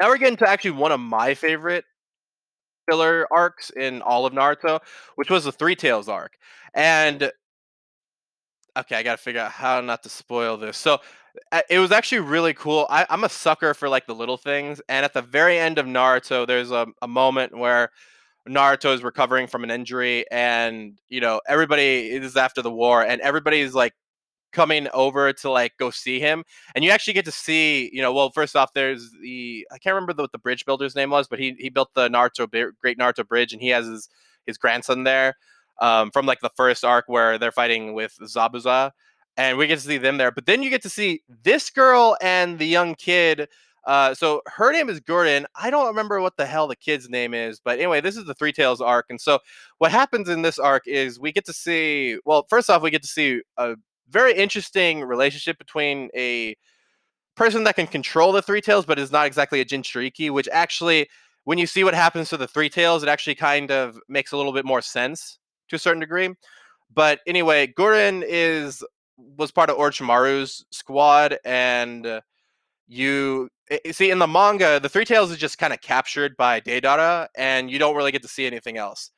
now 0.00 0.08
we're 0.08 0.18
getting 0.18 0.36
to 0.38 0.48
actually 0.48 0.72
one 0.72 0.92
of 0.92 1.00
my 1.00 1.34
favorite 1.34 1.84
filler 2.88 3.26
arcs 3.30 3.70
in 3.70 4.02
all 4.02 4.26
of 4.26 4.32
Naruto, 4.32 4.80
which 5.16 5.30
was 5.30 5.44
the 5.44 5.52
Three 5.52 5.76
Tails 5.76 6.08
arc. 6.08 6.36
And 6.74 7.30
okay, 8.76 8.96
I 8.96 9.02
got 9.02 9.16
to 9.16 9.22
figure 9.22 9.40
out 9.40 9.52
how 9.52 9.80
not 9.80 10.02
to 10.02 10.08
spoil 10.08 10.56
this. 10.56 10.76
So 10.76 10.98
it 11.68 11.78
was 11.78 11.92
actually 11.92 12.20
really 12.20 12.54
cool. 12.54 12.86
I, 12.90 13.06
am 13.08 13.24
a 13.24 13.28
sucker 13.28 13.74
for 13.74 13.88
like 13.88 14.06
the 14.06 14.14
little 14.14 14.36
things, 14.36 14.80
and 14.88 15.04
at 15.04 15.14
the 15.14 15.22
very 15.22 15.58
end 15.58 15.78
of 15.78 15.86
Naruto, 15.86 16.46
there's 16.46 16.70
a, 16.70 16.86
a 17.02 17.08
moment 17.08 17.56
where 17.56 17.90
Naruto 18.48 18.94
is 18.94 19.02
recovering 19.02 19.46
from 19.46 19.64
an 19.64 19.70
injury, 19.70 20.24
and 20.30 20.98
you 21.08 21.20
know 21.20 21.40
everybody 21.48 22.10
is 22.10 22.36
after 22.36 22.62
the 22.62 22.70
war, 22.70 23.02
and 23.04 23.20
everybody's 23.20 23.74
like 23.74 23.94
coming 24.54 24.88
over 24.94 25.32
to 25.34 25.50
like 25.50 25.76
go 25.78 25.90
see 25.90 26.20
him, 26.20 26.44
and 26.74 26.84
you 26.84 26.90
actually 26.90 27.12
get 27.12 27.26
to 27.26 27.32
see, 27.32 27.90
you 27.92 28.00
know, 28.00 28.12
well, 28.12 28.30
first 28.30 28.56
off, 28.56 28.72
there's 28.72 29.10
the 29.20 29.66
I 29.72 29.78
can't 29.78 29.94
remember 29.94 30.14
what 30.22 30.32
the 30.32 30.38
bridge 30.38 30.64
builder's 30.64 30.94
name 30.94 31.10
was, 31.10 31.28
but 31.28 31.38
he 31.38 31.56
he 31.58 31.68
built 31.68 31.90
the 31.94 32.08
Naruto 32.08 32.48
Great 32.80 32.98
Naruto 32.98 33.26
Bridge, 33.26 33.52
and 33.52 33.60
he 33.60 33.68
has 33.68 33.86
his 33.86 34.08
his 34.46 34.56
grandson 34.56 35.04
there 35.04 35.34
um, 35.80 36.10
from 36.10 36.24
like 36.24 36.40
the 36.40 36.50
first 36.56 36.84
arc 36.84 37.04
where 37.08 37.38
they're 37.38 37.52
fighting 37.52 37.94
with 37.94 38.16
Zabuza 38.22 38.92
and 39.36 39.58
we 39.58 39.66
get 39.66 39.78
to 39.78 39.84
see 39.84 39.98
them 39.98 40.16
there. 40.16 40.30
But 40.30 40.46
then 40.46 40.62
you 40.62 40.70
get 40.70 40.82
to 40.82 40.88
see 40.88 41.22
this 41.42 41.70
girl 41.70 42.16
and 42.20 42.58
the 42.58 42.66
young 42.66 42.94
kid. 42.94 43.48
Uh, 43.86 44.14
so 44.14 44.40
her 44.46 44.72
name 44.72 44.88
is 44.88 45.00
Guren. 45.00 45.44
I 45.54 45.70
don't 45.70 45.86
remember 45.86 46.20
what 46.20 46.36
the 46.36 46.46
hell 46.46 46.68
the 46.68 46.76
kid's 46.76 47.08
name 47.10 47.34
is, 47.34 47.60
but 47.62 47.78
anyway, 47.78 48.00
this 48.00 48.16
is 48.16 48.24
the 48.24 48.34
Three 48.34 48.52
Tails 48.52 48.80
arc. 48.80 49.06
And 49.10 49.20
so 49.20 49.40
what 49.78 49.90
happens 49.90 50.28
in 50.28 50.42
this 50.42 50.58
arc 50.58 50.84
is 50.86 51.20
we 51.20 51.32
get 51.32 51.44
to 51.46 51.52
see. 51.52 52.18
Well, 52.24 52.46
first 52.48 52.70
off, 52.70 52.82
we 52.82 52.90
get 52.90 53.02
to 53.02 53.08
see 53.08 53.42
a 53.58 53.74
very 54.08 54.34
interesting 54.34 55.02
relationship 55.02 55.58
between 55.58 56.10
a 56.14 56.56
person 57.36 57.64
that 57.64 57.76
can 57.76 57.86
control 57.86 58.32
the 58.32 58.42
Three 58.42 58.60
Tails, 58.60 58.86
but 58.86 58.98
is 58.98 59.12
not 59.12 59.26
exactly 59.26 59.60
a 59.60 59.64
Jinchuriki, 59.64 60.30
which 60.30 60.48
actually. 60.52 61.08
When 61.46 61.58
you 61.58 61.66
see 61.66 61.84
what 61.84 61.92
happens 61.92 62.30
to 62.30 62.38
the 62.38 62.48
three 62.48 62.70
tails, 62.70 63.02
it 63.02 63.08
actually 63.10 63.34
kind 63.34 63.70
of 63.70 64.00
makes 64.08 64.32
a 64.32 64.36
little 64.38 64.54
bit 64.54 64.64
more 64.64 64.80
sense 64.80 65.38
to 65.68 65.76
a 65.76 65.78
certain 65.78 66.00
degree. 66.00 66.30
But 66.94 67.20
anyway, 67.26 67.66
Guren 67.66 68.24
is 68.26 68.82
was 69.36 69.50
part 69.50 69.70
of 69.70 69.76
Orochimaru's 69.76 70.64
squad, 70.70 71.38
and 71.44 72.20
you 72.86 73.48
eh, 73.70 73.92
see 73.92 74.10
in 74.10 74.18
the 74.18 74.26
manga, 74.26 74.80
the 74.80 74.88
Three 74.88 75.04
Tails 75.04 75.30
is 75.30 75.38
just 75.38 75.58
kind 75.58 75.72
of 75.72 75.80
captured 75.80 76.36
by 76.36 76.60
Deidara, 76.60 77.28
and 77.36 77.70
you 77.70 77.78
don't 77.78 77.96
really 77.96 78.12
get 78.12 78.22
to 78.22 78.28
see 78.28 78.46
anything 78.46 78.76
else. 78.76 79.10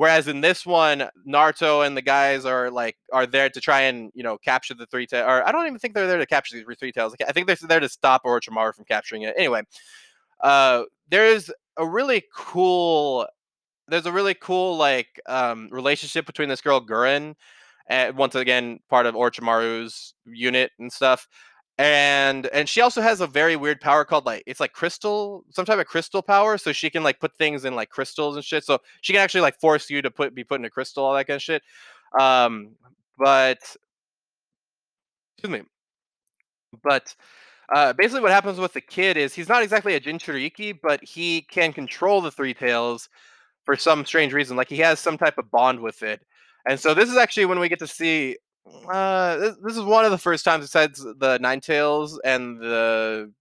Whereas 0.00 0.28
in 0.28 0.40
this 0.40 0.64
one, 0.64 1.10
Naruto 1.28 1.86
and 1.86 1.94
the 1.94 2.00
guys 2.00 2.46
are 2.46 2.70
like 2.70 2.96
are 3.12 3.26
there 3.26 3.50
to 3.50 3.60
try 3.60 3.82
and 3.82 4.10
you 4.14 4.22
know 4.22 4.38
capture 4.38 4.72
the 4.72 4.86
three 4.86 5.06
tails. 5.06 5.26
Or 5.28 5.46
I 5.46 5.52
don't 5.52 5.66
even 5.66 5.78
think 5.78 5.92
they're 5.92 6.06
there 6.06 6.16
to 6.16 6.24
capture 6.24 6.56
the 6.56 6.74
three 6.74 6.90
tails. 6.90 7.14
I 7.28 7.32
think 7.32 7.46
they're 7.46 7.56
there 7.68 7.80
to 7.80 7.88
stop 7.90 8.24
Orochimaru 8.24 8.74
from 8.74 8.86
capturing 8.86 9.24
it. 9.24 9.34
Anyway, 9.36 9.60
uh, 10.40 10.84
there's 11.10 11.50
a 11.76 11.86
really 11.86 12.22
cool 12.34 13.26
there's 13.88 14.06
a 14.06 14.12
really 14.12 14.32
cool 14.32 14.78
like 14.78 15.20
um, 15.26 15.68
relationship 15.70 16.24
between 16.24 16.48
this 16.48 16.62
girl 16.62 16.80
Guren, 16.80 17.34
and 17.86 18.16
once 18.16 18.34
again 18.34 18.78
part 18.88 19.04
of 19.04 19.14
Orochimaru's 19.14 20.14
unit 20.24 20.70
and 20.78 20.90
stuff. 20.90 21.28
And 21.80 22.46
and 22.48 22.68
she 22.68 22.82
also 22.82 23.00
has 23.00 23.22
a 23.22 23.26
very 23.26 23.56
weird 23.56 23.80
power 23.80 24.04
called 24.04 24.26
like 24.26 24.42
it's 24.44 24.60
like 24.60 24.74
crystal, 24.74 25.46
some 25.48 25.64
type 25.64 25.78
of 25.78 25.86
crystal 25.86 26.20
power. 26.20 26.58
So 26.58 26.72
she 26.72 26.90
can 26.90 27.02
like 27.02 27.20
put 27.20 27.34
things 27.38 27.64
in 27.64 27.74
like 27.74 27.88
crystals 27.88 28.36
and 28.36 28.44
shit. 28.44 28.64
So 28.64 28.80
she 29.00 29.14
can 29.14 29.22
actually 29.22 29.40
like 29.40 29.58
force 29.58 29.88
you 29.88 30.02
to 30.02 30.10
put 30.10 30.34
be 30.34 30.44
put 30.44 30.60
in 30.60 30.66
a 30.66 30.70
crystal, 30.70 31.02
all 31.02 31.14
that 31.14 31.26
kind 31.26 31.36
of 31.36 31.42
shit. 31.42 31.62
Um, 32.20 32.72
but 33.18 33.60
excuse 35.38 35.50
me. 35.50 35.62
But 36.84 37.14
uh, 37.74 37.94
basically, 37.94 38.20
what 38.20 38.32
happens 38.32 38.58
with 38.58 38.74
the 38.74 38.82
kid 38.82 39.16
is 39.16 39.32
he's 39.32 39.48
not 39.48 39.62
exactly 39.62 39.94
a 39.94 40.00
Jinchuriki, 40.00 40.78
but 40.82 41.02
he 41.02 41.40
can 41.50 41.72
control 41.72 42.20
the 42.20 42.30
three 42.30 42.52
tails 42.52 43.08
for 43.64 43.74
some 43.74 44.04
strange 44.04 44.34
reason. 44.34 44.54
Like 44.54 44.68
he 44.68 44.76
has 44.80 45.00
some 45.00 45.16
type 45.16 45.38
of 45.38 45.50
bond 45.50 45.80
with 45.80 46.02
it. 46.02 46.20
And 46.68 46.78
so 46.78 46.92
this 46.92 47.08
is 47.08 47.16
actually 47.16 47.46
when 47.46 47.58
we 47.58 47.70
get 47.70 47.78
to 47.78 47.86
see. 47.86 48.36
Uh, 48.66 49.36
this, 49.36 49.56
this 49.62 49.76
is 49.76 49.82
one 49.82 50.04
of 50.04 50.10
the 50.10 50.18
first 50.18 50.44
times 50.44 50.64
besides 50.64 51.02
the 51.02 51.38
Nine 51.40 51.60
Tails 51.60 52.20
and 52.24 52.60
the 52.60 53.32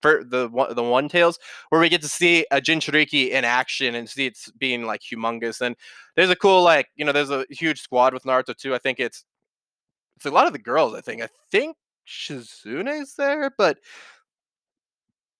for 0.00 0.24
the 0.24 0.48
the 0.74 0.82
one 0.82 1.08
tails 1.08 1.38
where 1.68 1.80
we 1.80 1.88
get 1.88 2.02
to 2.02 2.08
see 2.08 2.46
a 2.50 2.60
Jinchuriki 2.60 3.30
in 3.30 3.44
action 3.44 3.94
and 3.94 4.08
see 4.08 4.26
it's 4.26 4.50
being 4.52 4.84
like 4.84 5.02
humongous. 5.02 5.60
And 5.60 5.76
there's 6.16 6.30
a 6.30 6.36
cool 6.36 6.62
like 6.62 6.88
you 6.96 7.04
know 7.04 7.12
there's 7.12 7.30
a 7.30 7.44
huge 7.50 7.80
squad 7.80 8.14
with 8.14 8.24
Naruto 8.24 8.56
too. 8.56 8.74
I 8.74 8.78
think 8.78 9.00
it's 9.00 9.24
it's 10.16 10.26
a 10.26 10.30
lot 10.30 10.46
of 10.46 10.52
the 10.52 10.58
girls. 10.58 10.94
I 10.94 11.00
think 11.00 11.22
I 11.22 11.28
think 11.50 11.76
Shizune's 12.06 13.14
there, 13.14 13.50
but 13.56 13.78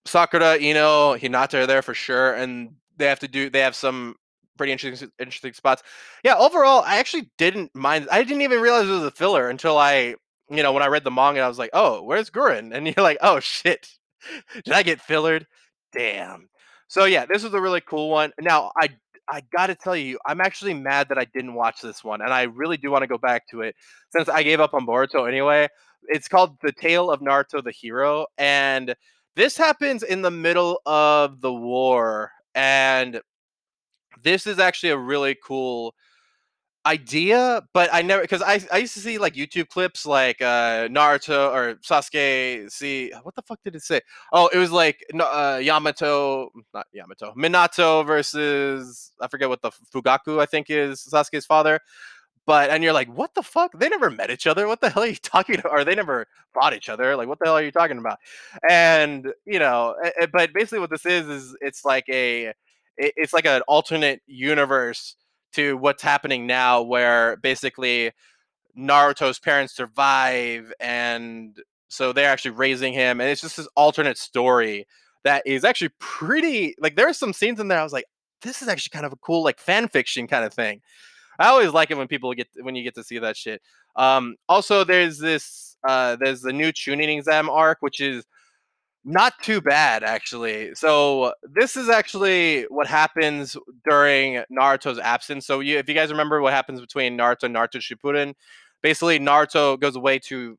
Sakura, 0.05 0.57
Ino, 0.57 1.15
Hinata 1.15 1.55
are 1.55 1.67
there 1.67 1.81
for 1.81 1.93
sure, 1.93 2.33
and 2.33 2.75
they 2.97 3.05
have 3.07 3.19
to 3.19 3.27
do 3.27 3.49
they 3.49 3.59
have 3.59 3.75
some 3.75 4.15
pretty 4.61 4.71
interesting 4.73 5.09
interesting 5.17 5.53
spots. 5.53 5.81
Yeah, 6.23 6.35
overall, 6.37 6.83
I 6.85 6.97
actually 6.97 7.31
didn't 7.39 7.73
mind. 7.73 8.07
I 8.11 8.21
didn't 8.21 8.43
even 8.43 8.61
realize 8.61 8.87
it 8.87 8.91
was 8.91 9.01
a 9.01 9.09
filler 9.09 9.49
until 9.49 9.75
I, 9.75 10.13
you 10.51 10.61
know, 10.61 10.71
when 10.71 10.83
I 10.83 10.87
read 10.87 11.03
the 11.03 11.09
manga, 11.09 11.39
I 11.39 11.47
was 11.47 11.57
like, 11.57 11.71
oh, 11.73 12.03
where's 12.03 12.29
Guren? 12.29 12.71
And 12.71 12.85
you're 12.85 13.03
like, 13.03 13.17
oh 13.21 13.39
shit, 13.39 13.89
did 14.53 14.71
I 14.71 14.83
get 14.83 15.01
fillered? 15.01 15.47
Damn. 15.91 16.47
So 16.87 17.05
yeah, 17.05 17.25
this 17.25 17.43
was 17.43 17.55
a 17.55 17.59
really 17.59 17.81
cool 17.81 18.11
one. 18.11 18.33
Now 18.39 18.71
I 18.79 18.89
I 19.27 19.41
gotta 19.51 19.73
tell 19.73 19.95
you, 19.95 20.19
I'm 20.27 20.41
actually 20.41 20.75
mad 20.75 21.09
that 21.09 21.17
I 21.17 21.25
didn't 21.25 21.55
watch 21.55 21.81
this 21.81 22.03
one, 22.03 22.21
and 22.21 22.31
I 22.31 22.43
really 22.43 22.77
do 22.77 22.91
want 22.91 23.01
to 23.01 23.07
go 23.07 23.17
back 23.17 23.47
to 23.47 23.61
it 23.61 23.75
since 24.11 24.29
I 24.29 24.43
gave 24.43 24.59
up 24.59 24.75
on 24.75 24.85
Boruto 24.85 25.27
anyway. 25.27 25.69
It's 26.09 26.27
called 26.27 26.57
The 26.61 26.71
Tale 26.71 27.09
of 27.09 27.21
Naruto 27.21 27.63
the 27.63 27.71
Hero, 27.71 28.27
and 28.37 28.93
this 29.35 29.57
happens 29.57 30.03
in 30.03 30.21
the 30.21 30.29
middle 30.29 30.81
of 30.85 31.41
the 31.41 31.51
war, 31.51 32.31
and 32.53 33.21
this 34.23 34.47
is 34.47 34.59
actually 34.59 34.89
a 34.89 34.97
really 34.97 35.35
cool 35.43 35.95
idea, 36.85 37.61
but 37.73 37.89
I 37.93 38.01
never 38.01 38.21
because 38.21 38.41
I 38.41 38.59
I 38.71 38.77
used 38.77 38.93
to 38.95 38.99
see 38.99 39.17
like 39.17 39.33
YouTube 39.35 39.69
clips 39.69 40.05
like 40.05 40.41
uh 40.41 40.87
Naruto 40.87 41.51
or 41.53 41.75
Sasuke. 41.75 42.71
See 42.71 43.11
what 43.23 43.35
the 43.35 43.41
fuck 43.43 43.59
did 43.63 43.75
it 43.75 43.83
say? 43.83 44.01
Oh, 44.33 44.49
it 44.53 44.57
was 44.57 44.71
like 44.71 45.03
uh, 45.19 45.59
Yamato, 45.61 46.49
not 46.73 46.87
Yamato, 46.93 47.33
Minato 47.37 48.05
versus 48.05 49.11
I 49.21 49.27
forget 49.27 49.49
what 49.49 49.61
the 49.61 49.71
Fugaku 49.93 50.39
I 50.39 50.45
think 50.45 50.69
is 50.69 51.07
Sasuke's 51.11 51.45
father. 51.45 51.79
But 52.47 52.71
and 52.71 52.83
you're 52.83 52.93
like, 52.93 53.07
what 53.09 53.35
the 53.35 53.43
fuck? 53.43 53.77
They 53.77 53.87
never 53.87 54.09
met 54.09 54.31
each 54.31 54.47
other. 54.47 54.67
What 54.67 54.81
the 54.81 54.89
hell 54.89 55.03
are 55.03 55.07
you 55.07 55.15
talking 55.23 55.59
about? 55.59 55.71
Or 55.71 55.85
they 55.85 55.95
never 55.95 56.25
fought 56.53 56.73
each 56.73 56.89
other. 56.89 57.15
Like, 57.15 57.27
what 57.27 57.37
the 57.39 57.45
hell 57.45 57.57
are 57.57 57.63
you 57.63 57.71
talking 57.71 57.99
about? 57.99 58.17
And 58.67 59.31
you 59.45 59.59
know, 59.59 59.95
but 60.33 60.51
basically, 60.53 60.79
what 60.79 60.89
this 60.89 61.05
is 61.05 61.27
is 61.27 61.55
it's 61.61 61.85
like 61.85 62.05
a 62.09 62.53
it's 63.01 63.33
like 63.33 63.45
an 63.45 63.61
alternate 63.67 64.21
universe 64.27 65.15
to 65.53 65.77
what's 65.77 66.03
happening 66.03 66.47
now, 66.47 66.81
where 66.81 67.37
basically 67.37 68.11
Naruto's 68.77 69.39
parents 69.39 69.75
survive, 69.75 70.71
and 70.79 71.57
so 71.89 72.13
they're 72.13 72.29
actually 72.29 72.51
raising 72.51 72.93
him, 72.93 73.19
and 73.19 73.29
it's 73.29 73.41
just 73.41 73.57
this 73.57 73.67
alternate 73.75 74.17
story 74.17 74.87
that 75.23 75.43
is 75.45 75.63
actually 75.63 75.91
pretty. 75.99 76.75
Like 76.79 76.95
there 76.95 77.07
are 77.07 77.13
some 77.13 77.33
scenes 77.33 77.59
in 77.59 77.67
there 77.67 77.79
I 77.79 77.83
was 77.83 77.93
like, 77.93 78.05
this 78.41 78.61
is 78.61 78.67
actually 78.67 78.91
kind 78.91 79.05
of 79.05 79.13
a 79.13 79.17
cool 79.17 79.43
like 79.43 79.59
fan 79.59 79.87
fiction 79.87 80.27
kind 80.27 80.45
of 80.45 80.53
thing. 80.53 80.81
I 81.39 81.47
always 81.47 81.71
like 81.71 81.91
it 81.91 81.97
when 81.97 82.07
people 82.07 82.33
get 82.33 82.47
when 82.61 82.75
you 82.75 82.83
get 82.83 82.95
to 82.95 83.03
see 83.03 83.19
that 83.19 83.35
shit. 83.35 83.61
Um, 83.95 84.35
also, 84.47 84.83
there's 84.83 85.17
this 85.17 85.75
uh, 85.87 86.15
there's 86.19 86.41
the 86.41 86.53
new 86.53 86.71
Chunin 86.71 87.17
exam 87.17 87.49
arc, 87.49 87.79
which 87.81 87.99
is 87.99 88.25
not 89.03 89.33
too 89.41 89.61
bad, 89.61 90.03
actually. 90.03 90.75
So 90.75 91.33
this 91.43 91.75
is 91.75 91.89
actually 91.89 92.63
what 92.69 92.87
happens 92.87 93.57
during 93.89 94.43
Naruto's 94.51 94.99
absence. 94.99 95.45
So 95.45 95.59
you, 95.59 95.77
if 95.77 95.89
you 95.89 95.95
guys 95.95 96.11
remember 96.11 96.41
what 96.41 96.53
happens 96.53 96.79
between 96.79 97.17
Naruto 97.17 97.43
and 97.43 97.55
Naruto 97.55 97.77
Shippuden, 97.77 98.35
basically 98.81 99.19
Naruto 99.19 99.79
goes 99.79 99.95
away 99.95 100.19
to 100.19 100.57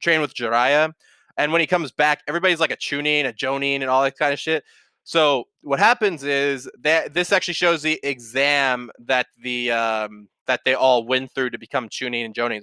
train 0.00 0.20
with 0.20 0.34
Jiraiya, 0.34 0.92
and 1.36 1.52
when 1.52 1.60
he 1.60 1.66
comes 1.66 1.92
back, 1.92 2.22
everybody's 2.28 2.60
like 2.60 2.70
a 2.70 2.76
Chunin, 2.76 3.26
a 3.26 3.32
Jonin, 3.32 3.76
and 3.76 3.86
all 3.86 4.02
that 4.02 4.16
kind 4.16 4.32
of 4.32 4.38
shit. 4.38 4.64
So 5.02 5.44
what 5.60 5.78
happens 5.78 6.22
is 6.24 6.68
that 6.80 7.12
this 7.12 7.32
actually 7.32 7.54
shows 7.54 7.82
the 7.82 8.00
exam 8.02 8.90
that 9.00 9.26
the 9.42 9.70
um, 9.72 10.28
that 10.46 10.60
they 10.64 10.74
all 10.74 11.06
went 11.06 11.32
through 11.32 11.50
to 11.50 11.58
become 11.58 11.88
Chunin 11.88 12.24
and 12.24 12.34
Jonin. 12.34 12.62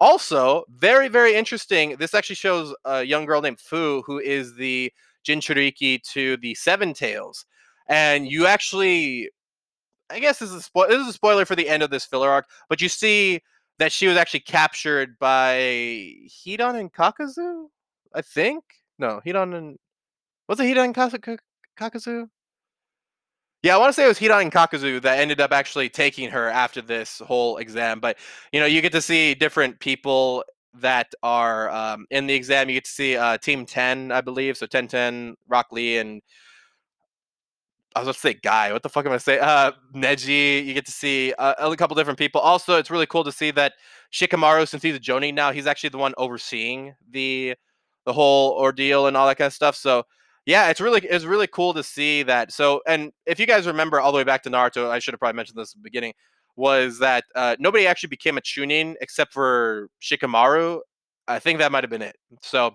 Also, 0.00 0.64
very, 0.70 1.08
very 1.08 1.34
interesting. 1.34 1.96
This 1.98 2.14
actually 2.14 2.36
shows 2.36 2.74
a 2.84 3.02
young 3.02 3.26
girl 3.26 3.40
named 3.40 3.60
Fu, 3.60 4.02
who 4.06 4.18
is 4.18 4.54
the 4.54 4.92
Jinchuriki 5.26 6.02
to 6.12 6.36
the 6.38 6.54
Seven 6.54 6.92
Tails. 6.92 7.46
And 7.88 8.28
you 8.28 8.46
actually, 8.46 9.30
I 10.10 10.18
guess 10.18 10.38
this 10.38 10.50
is, 10.50 10.66
a 10.66 10.70
spo- 10.70 10.88
this 10.88 11.00
is 11.00 11.08
a 11.08 11.12
spoiler 11.12 11.44
for 11.44 11.54
the 11.54 11.68
end 11.68 11.82
of 11.82 11.90
this 11.90 12.04
filler 12.04 12.28
arc, 12.28 12.46
but 12.68 12.80
you 12.80 12.88
see 12.88 13.40
that 13.78 13.92
she 13.92 14.06
was 14.06 14.16
actually 14.16 14.40
captured 14.40 15.18
by 15.18 15.54
Hidan 16.28 16.78
and 16.78 16.92
Kakuzu, 16.92 17.66
I 18.14 18.22
think. 18.22 18.64
No, 18.98 19.20
Hidan 19.24 19.56
and 19.56 19.78
was 20.48 20.60
it 20.60 20.64
Hidan 20.64 20.84
and 20.84 21.40
Kakuzu? 21.78 22.28
Yeah, 23.64 23.76
I 23.76 23.78
want 23.78 23.88
to 23.88 23.92
say 23.94 24.04
it 24.04 24.08
was 24.08 24.18
Hidan 24.18 24.42
and 24.42 24.52
Kakuzu 24.52 25.00
that 25.00 25.18
ended 25.18 25.40
up 25.40 25.50
actually 25.50 25.88
taking 25.88 26.28
her 26.28 26.50
after 26.50 26.82
this 26.82 27.20
whole 27.20 27.56
exam. 27.56 27.98
But 27.98 28.18
you 28.52 28.60
know, 28.60 28.66
you 28.66 28.82
get 28.82 28.92
to 28.92 29.00
see 29.00 29.34
different 29.34 29.80
people 29.80 30.44
that 30.74 31.14
are 31.22 31.70
um, 31.70 32.04
in 32.10 32.26
the 32.26 32.34
exam. 32.34 32.68
You 32.68 32.74
get 32.74 32.84
to 32.84 32.90
see 32.90 33.16
uh, 33.16 33.38
Team 33.38 33.64
Ten, 33.64 34.12
I 34.12 34.20
believe. 34.20 34.58
So 34.58 34.66
Ten 34.66 34.86
Ten, 34.86 35.34
Rock 35.48 35.68
Lee, 35.72 35.96
and 35.96 36.20
I 37.96 38.00
was 38.00 38.04
going 38.04 38.12
to 38.12 38.20
say 38.20 38.34
Guy. 38.34 38.70
What 38.70 38.82
the 38.82 38.90
fuck 38.90 39.06
am 39.06 39.12
I 39.12 39.16
say? 39.16 39.38
Uh, 39.38 39.72
Neji. 39.94 40.66
You 40.66 40.74
get 40.74 40.84
to 40.84 40.92
see 40.92 41.32
uh, 41.38 41.54
a 41.58 41.74
couple 41.74 41.96
different 41.96 42.18
people. 42.18 42.42
Also, 42.42 42.76
it's 42.76 42.90
really 42.90 43.06
cool 43.06 43.24
to 43.24 43.32
see 43.32 43.50
that 43.52 43.72
Shikamaru, 44.12 44.68
since 44.68 44.82
he's 44.82 44.96
a 44.96 45.00
Jonin 45.00 45.32
now, 45.32 45.52
he's 45.52 45.66
actually 45.66 45.88
the 45.88 45.96
one 45.96 46.12
overseeing 46.18 46.94
the 47.10 47.54
the 48.04 48.12
whole 48.12 48.58
ordeal 48.58 49.06
and 49.06 49.16
all 49.16 49.26
that 49.26 49.38
kind 49.38 49.46
of 49.46 49.54
stuff. 49.54 49.74
So 49.74 50.04
yeah, 50.46 50.68
it's 50.68 50.80
really 50.80 51.00
it's 51.00 51.24
really 51.24 51.46
cool 51.46 51.74
to 51.74 51.82
see 51.82 52.22
that. 52.24 52.52
So, 52.52 52.82
and 52.86 53.12
if 53.26 53.38
you 53.40 53.46
guys 53.46 53.66
remember 53.66 54.00
all 54.00 54.12
the 54.12 54.18
way 54.18 54.24
back 54.24 54.42
to 54.44 54.50
Naruto, 54.50 54.90
I 54.90 54.98
should 54.98 55.14
have 55.14 55.20
probably 55.20 55.36
mentioned 55.36 55.58
this 55.58 55.72
at 55.72 55.76
the 55.76 55.82
beginning, 55.82 56.12
was 56.56 56.98
that 56.98 57.24
uh, 57.34 57.56
nobody 57.58 57.86
actually 57.86 58.10
became 58.10 58.36
a 58.38 58.42
Chunin 58.42 58.94
except 59.00 59.32
for 59.32 59.88
Shikamaru. 60.02 60.80
I 61.26 61.38
think 61.38 61.58
that 61.58 61.72
might 61.72 61.82
have 61.82 61.90
been 61.90 62.02
it. 62.02 62.16
So, 62.42 62.74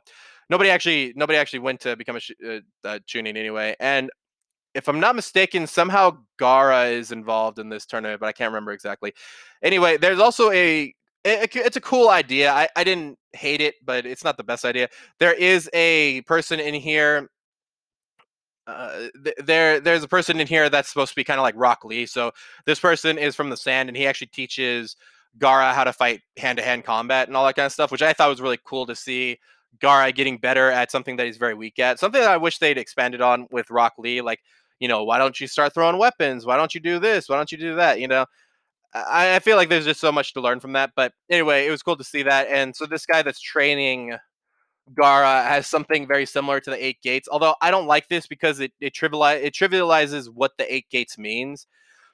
nobody 0.50 0.70
actually 0.72 1.14
nobody 1.16 1.38
actually 1.38 1.60
went 1.60 1.80
to 1.82 1.96
become 1.96 2.16
a, 2.16 2.20
sh- 2.20 2.32
uh, 2.44 3.00
Chunin 3.08 3.38
anyway. 3.38 3.76
And 3.80 4.10
if 4.74 4.88
I'm 4.88 5.00
not 5.00 5.16
mistaken, 5.16 5.68
somehow 5.68 6.18
Gaara 6.40 6.92
is 6.92 7.12
involved 7.12 7.60
in 7.60 7.70
this 7.70 7.86
tournament, 7.86 8.20
but 8.20 8.28
I 8.28 8.32
can't 8.32 8.52
remember 8.52 8.72
exactly. 8.72 9.14
Anyway, 9.64 9.98
there's 9.98 10.20
also 10.20 10.52
a 10.52 10.94
it's 11.26 11.76
a 11.76 11.82
cool 11.82 12.10
idea. 12.10 12.52
I, 12.52 12.70
I 12.76 12.84
didn't 12.84 13.18
hate 13.34 13.62
it, 13.62 13.76
but 13.86 14.06
it's 14.06 14.24
not 14.24 14.38
the 14.38 14.44
best 14.44 14.64
idea. 14.64 14.88
There 15.20 15.34
is 15.34 15.70
a 15.74 16.22
person 16.22 16.60
in 16.60 16.74
here 16.74 17.30
uh, 18.70 19.08
th- 19.24 19.36
there 19.44 19.80
there's 19.80 20.04
a 20.04 20.08
person 20.08 20.40
in 20.40 20.48
here 20.48 20.70
that's 20.70 20.90
supposed 20.90 21.12
to 21.12 21.16
be 21.16 21.24
kind 21.24 21.40
of 21.40 21.44
like 21.44 21.56
Rock 21.58 21.84
Lee. 21.86 22.06
So 22.06 22.32
this 22.66 22.80
person 22.80 23.18
is 23.18 23.36
from 23.36 23.50
the 23.50 23.58
sand, 23.58 23.90
and 23.90 23.98
he 23.98 24.08
actually 24.08 24.28
teaches 24.28 24.96
Gaara 25.38 25.74
how 25.74 25.84
to 25.84 25.94
fight 25.94 26.22
hand 26.38 26.58
to 26.58 26.64
hand 26.64 26.84
combat 26.84 27.28
and 27.28 27.36
all 27.36 27.46
that 27.46 27.56
kind 27.56 27.66
of 27.66 27.72
stuff, 27.72 27.92
which 27.92 28.02
I 28.02 28.14
thought 28.14 28.30
was 28.30 28.42
really 28.42 28.60
cool 28.64 28.86
to 28.86 28.96
see. 28.96 29.40
Gaara 29.80 30.14
getting 30.14 30.38
better 30.38 30.72
at 30.72 30.92
something 30.92 31.16
that 31.18 31.28
he's 31.28 31.38
very 31.38 31.54
weak 31.54 31.80
at. 31.80 32.00
Something 32.00 32.22
that 32.22 32.32
I 32.32 32.38
wish 32.38 32.58
they'd 32.58 32.78
expanded 32.78 33.22
on 33.22 33.48
with 33.52 33.70
Rock 33.70 33.94
Lee, 33.98 34.22
like 34.22 34.40
you 34.80 34.88
know, 34.88 35.04
why 35.04 35.18
don't 35.18 35.40
you 35.40 35.48
start 35.48 35.74
throwing 35.74 35.98
weapons? 35.98 36.46
Why 36.46 36.58
don't 36.58 36.74
you 36.74 36.82
do 36.82 37.00
this? 37.00 37.30
Why 37.30 37.36
don't 37.36 37.52
you 37.52 37.58
do 37.58 37.76
that? 37.76 38.00
You 38.00 38.08
know. 38.08 38.26
I 38.92 39.38
feel 39.38 39.56
like 39.56 39.70
there's 39.70 39.86
just 39.86 40.00
so 40.00 40.12
much 40.12 40.34
to 40.34 40.42
learn 40.42 40.60
from 40.60 40.74
that. 40.74 40.94
But 40.96 41.14
anyway, 41.30 41.68
it 41.68 41.70
was 41.70 41.84
cool 41.84 41.96
to 41.98 42.04
see 42.04 42.24
that. 42.24 42.48
And 42.48 42.76
so 42.76 42.88
this 42.88 43.06
guy 43.06 43.22
that's 43.22 43.40
training 43.40 44.18
Gaara 44.94 45.46
has 45.46 45.68
something 45.68 46.08
very 46.08 46.26
similar 46.26 46.60
to 46.60 46.70
the 46.70 46.84
eight 46.84 47.02
gates. 47.02 47.28
Although 47.32 47.56
I 47.62 47.72
don't 47.72 47.88
like 47.88 48.08
this 48.10 48.28
because 48.28 48.60
it 48.60 48.74
it, 48.80 48.94
triviali- 48.94 49.44
it 49.44 49.54
trivializes 49.54 50.30
what 50.34 50.58
the 50.58 50.74
eight 50.74 50.90
gates 50.90 51.18
means. 51.18 51.68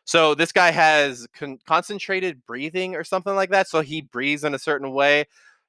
So 0.05 0.35
this 0.35 0.51
guy 0.51 0.71
has 0.71 1.27
con- 1.35 1.59
concentrated 1.67 2.45
breathing 2.45 2.95
or 2.95 3.03
something 3.03 3.35
like 3.35 3.49
that. 3.51 3.67
So 3.67 3.81
he 3.81 4.01
breathes 4.01 4.43
in 4.43 4.53
a 4.53 4.59
certain 4.59 4.91
way 4.91 5.25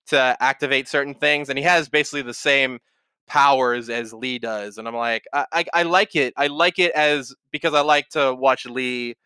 to 0.08 0.36
activate 0.40 0.88
certain 0.88 1.14
things, 1.14 1.48
and 1.48 1.58
he 1.58 1.64
has 1.64 1.88
basically 1.88 2.22
the 2.22 2.34
same 2.34 2.78
powers 3.26 3.88
as 3.90 4.12
Lee 4.12 4.38
does. 4.38 4.78
And 4.78 4.86
I'm 4.86 4.94
like, 4.94 5.24
I, 5.32 5.46
I, 5.52 5.64
I 5.74 5.82
like 5.84 6.14
it. 6.16 6.34
I 6.36 6.46
like 6.48 6.78
it 6.78 6.92
as 6.92 7.34
because 7.50 7.74
I 7.74 7.80
like 7.80 8.08
to 8.10 8.34
watch 8.34 8.66
Lee 8.66 9.16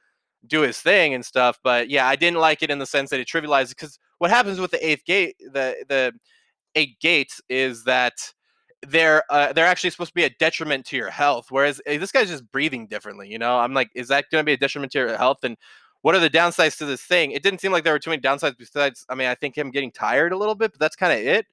do 0.47 0.63
his 0.63 0.79
thing 0.81 1.15
and 1.15 1.25
stuff. 1.25 1.59
But 1.63 1.91
yeah, 1.91 2.07
I 2.09 2.17
didn't 2.17 2.41
like 2.41 2.63
it 2.63 2.71
in 2.71 2.79
the 2.79 2.87
sense 2.87 3.11
that 3.11 3.21
it 3.21 3.29
trivializes 3.29 3.71
because 3.71 3.99
what 4.19 4.31
happens 4.31 4.61
with 4.61 4.71
the 4.71 4.87
eighth 4.87 5.05
gate, 5.05 5.37
the 5.41 5.85
the 5.89 6.13
eight 6.75 6.99
gates, 7.01 7.41
is 7.49 7.85
that 7.85 8.15
they're 8.87 9.23
uh, 9.31 9.53
they're 9.53 9.67
actually 9.67 9.91
supposed 9.91 10.11
to 10.11 10.15
be 10.15 10.25
a 10.25 10.31
detriment 10.39 10.87
to 10.87 10.97
your 10.97 11.11
health. 11.11 11.47
Whereas 11.51 11.81
eh, 11.87 11.99
this 11.99 12.13
guy's 12.13 12.29
just 12.29 12.51
breathing 12.51 12.87
differently. 12.87 13.29
You 13.29 13.39
know, 13.39 13.59
I'm 13.59 13.75
like, 13.75 13.91
is 13.95 14.09
that 14.09 14.27
going 14.31 14.41
to 14.41 14.47
be 14.47 14.55
a 14.55 14.57
detriment 14.57 14.93
to 14.93 14.99
your 14.99 15.17
health? 15.17 15.45
And 15.45 15.57
what 16.03 16.15
are 16.15 16.21
the 16.21 16.31
downsides 16.31 16.79
to 16.79 16.87
this 16.87 17.03
thing? 17.03 17.33
It 17.33 17.43
didn't 17.43 17.61
seem 17.61 17.73
like 17.73 17.85
there 17.85 17.93
were 17.93 17.99
too 17.99 18.11
many 18.11 18.23
downsides 18.23 18.57
besides. 18.57 19.05
I 19.09 19.15
mean, 19.15 19.29
I 19.29 19.35
think 19.35 19.57
him 19.57 19.71
getting 19.71 19.93
tired 19.93 20.33
a 20.33 20.37
little 20.37 20.55
bit, 20.55 20.73
but 20.73 20.81
that's 20.81 20.97
kind 20.97 21.13
of 21.13 21.27
it. 21.27 21.47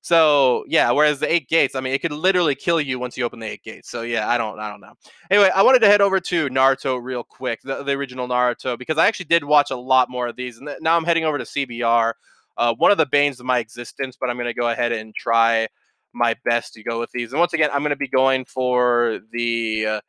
So 0.00 0.64
yeah, 0.68 0.90
whereas 0.90 1.20
the 1.20 1.32
eight 1.32 1.48
gates, 1.48 1.74
I 1.74 1.80
mean, 1.80 1.92
it 1.92 2.00
could 2.00 2.12
literally 2.12 2.54
kill 2.54 2.80
you 2.80 2.98
once 2.98 3.16
you 3.16 3.24
open 3.24 3.40
the 3.40 3.46
eight 3.46 3.64
gates. 3.64 3.90
So 3.90 4.02
yeah, 4.02 4.28
I 4.28 4.38
don't, 4.38 4.58
I 4.60 4.70
don't 4.70 4.80
know. 4.80 4.94
Anyway, 5.30 5.50
I 5.54 5.62
wanted 5.62 5.80
to 5.80 5.88
head 5.88 6.00
over 6.00 6.20
to 6.20 6.48
Naruto 6.48 7.02
real 7.02 7.24
quick, 7.24 7.60
the, 7.62 7.82
the 7.82 7.92
original 7.92 8.28
Naruto, 8.28 8.78
because 8.78 8.96
I 8.96 9.06
actually 9.06 9.26
did 9.26 9.42
watch 9.42 9.70
a 9.70 9.76
lot 9.76 10.08
more 10.08 10.28
of 10.28 10.36
these, 10.36 10.58
and 10.58 10.70
now 10.80 10.96
I'm 10.96 11.04
heading 11.04 11.24
over 11.24 11.38
to 11.38 11.44
CBR. 11.44 12.12
Uh, 12.58 12.74
one 12.74 12.90
of 12.90 12.98
the 12.98 13.06
banes 13.06 13.40
of 13.40 13.46
my 13.46 13.58
existence, 13.58 14.16
but 14.20 14.28
I'm 14.28 14.36
going 14.36 14.46
to 14.46 14.54
go 14.54 14.68
ahead 14.68 14.92
and 14.92 15.14
try 15.14 15.68
my 16.12 16.34
best 16.44 16.74
to 16.74 16.82
go 16.82 16.98
with 16.98 17.10
these. 17.12 17.32
And 17.32 17.38
once 17.38 17.52
again, 17.52 17.70
I'm 17.72 17.80
going 17.80 17.90
to 17.90 17.96
be 17.96 18.08
going 18.08 18.44
for 18.44 19.20
the 19.32 19.86
uh, 19.86 20.00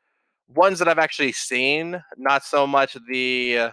ones 0.47 0.79
that 0.79 0.87
I've 0.87 0.99
actually 0.99 1.31
seen, 1.31 2.01
not 2.17 2.43
so 2.43 2.67
much 2.67 2.97
the. 3.09 3.57
Uh, 3.57 3.71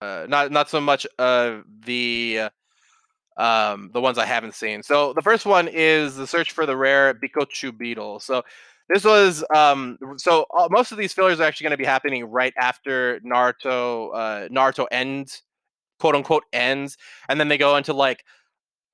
uh 0.00 0.26
not 0.28 0.50
not 0.50 0.68
so 0.68 0.80
much 0.80 1.06
uh 1.20 1.58
the 1.86 2.48
um, 3.36 3.90
the 3.92 4.00
ones 4.00 4.18
I 4.18 4.26
haven't 4.26 4.54
seen. 4.54 4.82
So 4.82 5.12
the 5.12 5.22
first 5.22 5.46
one 5.46 5.68
is 5.68 6.16
the 6.16 6.26
search 6.26 6.52
for 6.52 6.66
the 6.66 6.76
rare 6.76 7.14
Bikochu 7.14 7.76
beetle. 7.76 8.20
So 8.20 8.42
this 8.88 9.04
was 9.04 9.44
um, 9.54 9.98
so 10.16 10.46
uh, 10.56 10.68
most 10.70 10.92
of 10.92 10.98
these 10.98 11.12
fillers 11.12 11.40
are 11.40 11.44
actually 11.44 11.64
going 11.64 11.72
to 11.72 11.78
be 11.78 11.84
happening 11.84 12.24
right 12.26 12.52
after 12.56 13.20
Naruto 13.20 14.10
uh, 14.14 14.48
Naruto 14.48 14.86
ends, 14.90 15.42
quote 16.04 16.14
unquote 16.14 16.44
ends, 16.52 16.98
and 17.30 17.40
then 17.40 17.48
they 17.48 17.56
go 17.56 17.78
into 17.78 17.94
like 17.94 18.26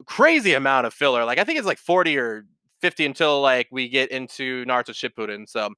crazy 0.07 0.55
amount 0.55 0.87
of 0.87 0.95
filler. 0.95 1.25
Like 1.25 1.41
I 1.41 1.45
think 1.45 1.59
it's 1.59 1.67
like 1.67 1.79
forty 1.79 2.17
or 2.17 2.45
fifty 2.81 3.05
until 3.05 3.41
like 3.41 3.67
we 3.73 3.89
get 3.89 4.13
into 4.13 4.65
Naruto 4.65 4.95
Shippuden. 4.95 5.49
So. 5.49 5.71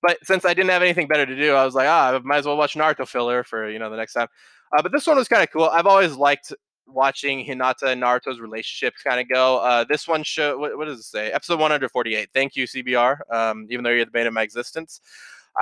But 0.00 0.18
since 0.22 0.44
I 0.44 0.54
didn't 0.54 0.70
have 0.70 0.82
anything 0.82 1.08
better 1.08 1.26
to 1.26 1.34
do, 1.34 1.54
I 1.54 1.64
was 1.64 1.74
like, 1.74 1.88
ah, 1.88 2.14
I 2.14 2.18
might 2.20 2.36
as 2.36 2.46
well 2.46 2.56
watch 2.56 2.74
Naruto 2.74 3.06
filler 3.06 3.42
for 3.42 3.68
you 3.68 3.80
know 3.80 3.90
the 3.90 3.96
next 3.96 4.12
time. 4.12 4.28
Uh, 4.72 4.80
but 4.80 4.92
this 4.92 5.08
one 5.08 5.16
was 5.16 5.26
kind 5.26 5.42
of 5.42 5.50
cool. 5.52 5.64
I've 5.64 5.88
always 5.88 6.14
liked 6.14 6.54
watching 6.86 7.44
Hinata 7.44 7.88
and 7.88 8.00
Naruto's 8.00 8.40
relationship 8.40 8.94
kind 9.04 9.20
of 9.20 9.28
go. 9.28 9.58
Uh, 9.58 9.84
this 9.84 10.06
one 10.06 10.22
show 10.22 10.56
what, 10.56 10.78
what, 10.78 10.86
does 10.86 11.00
it 11.00 11.02
say? 11.02 11.32
Episode 11.32 11.58
148. 11.58 12.28
Thank 12.32 12.54
you, 12.54 12.66
CBR. 12.66 13.18
Um, 13.30 13.66
even 13.70 13.82
though 13.82 13.90
you're 13.90 14.04
the 14.04 14.12
bane 14.12 14.28
of 14.28 14.32
my 14.32 14.42
existence, 14.42 15.00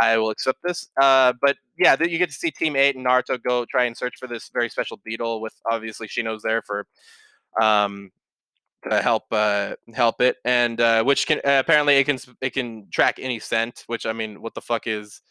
I 0.01 0.19
will 0.19 0.31
accept 0.31 0.59
this. 0.63 0.89
Uh, 1.01 1.33
but 1.41 1.57
yeah, 1.79 1.97
you 2.01 2.19
get 2.19 2.31
to 2.31 2.35
see 2.35 2.51
Team 2.51 2.77
Eight 2.77 2.97
and 2.97 3.07
Naruto 3.07 3.43
go 3.43 3.65
try 3.65 3.85
and 3.85 3.97
search 3.97 4.15
for 4.19 4.27
this 4.27 4.51
very 4.53 4.69
special 4.69 5.01
beetle. 5.05 5.41
With 5.41 5.55
obviously 5.71 6.09
Shino's 6.09 6.43
there 6.43 6.63
for 6.63 6.87
um, 7.61 8.11
to 8.89 9.03
help 9.03 9.25
uh, 9.31 9.75
help 9.95 10.21
it, 10.21 10.37
and 10.45 10.81
uh, 10.81 11.05
which 11.05 11.27
can 11.27 11.39
uh, 11.39 11.61
apparently 11.61 11.97
it 11.97 12.05
can 12.05 12.19
it 12.41 12.51
can 12.51 12.89
track 12.91 13.19
any 13.19 13.39
scent. 13.39 13.85
Which 13.87 14.07
I 14.07 14.13
mean, 14.13 14.43
what 14.43 14.55
the 14.55 14.61
fuck 14.61 14.87
is 14.87 15.23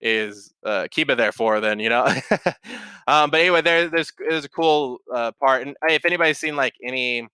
is 0.00 0.54
uh, 0.64 0.88
it 0.90 1.14
there 1.16 1.32
for 1.32 1.60
then 1.60 1.78
you 1.78 1.90
know 1.90 2.04
um, 3.06 3.30
but 3.30 3.40
anyway 3.40 3.60
there 3.60 3.88
there's 3.88 4.10
there's 4.30 4.46
a 4.46 4.48
cool 4.48 4.98
uh, 5.14 5.30
part 5.32 5.66
and 5.66 5.76
if 5.90 6.06
anybody's 6.06 6.38
seen 6.38 6.56
like 6.56 6.72
any 6.82 7.28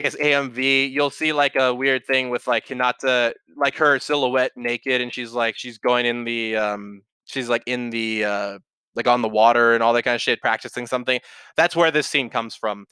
guess 0.00 0.16
AMV, 0.16 0.90
you'll 0.90 1.10
see 1.10 1.32
like 1.32 1.56
a 1.56 1.74
weird 1.74 2.04
thing 2.06 2.30
with 2.30 2.46
like 2.46 2.66
Hinata, 2.66 3.32
like 3.56 3.76
her 3.76 3.98
silhouette 3.98 4.52
naked, 4.56 5.00
and 5.00 5.12
she's 5.12 5.32
like 5.32 5.56
she's 5.56 5.78
going 5.78 6.06
in 6.06 6.24
the 6.24 6.56
um 6.56 7.02
she's 7.26 7.48
like 7.48 7.62
in 7.66 7.90
the 7.90 8.24
uh 8.24 8.58
like 8.96 9.08
on 9.08 9.22
the 9.22 9.28
water 9.28 9.74
and 9.74 9.82
all 9.82 9.92
that 9.92 10.02
kind 10.02 10.14
of 10.14 10.22
shit, 10.22 10.40
practicing 10.40 10.86
something. 10.86 11.20
That's 11.56 11.76
where 11.76 11.90
this 11.90 12.06
scene 12.06 12.30
comes 12.30 12.54
from. 12.54 12.86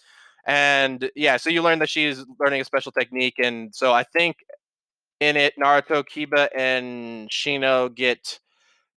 And 0.47 1.11
yeah, 1.15 1.37
so 1.37 1.51
you 1.51 1.62
learn 1.62 1.79
that 1.81 1.88
she's 1.88 2.25
learning 2.41 2.61
a 2.61 2.65
special 2.65 2.93
technique, 2.93 3.37
and 3.38 3.75
so 3.75 3.93
I 3.93 4.05
think 4.05 4.37
in 5.21 5.37
it, 5.37 5.55
Naruto, 5.57 6.03
Kiba, 6.05 6.49
and 6.57 7.31
Shino 7.31 7.95
get 7.95 8.41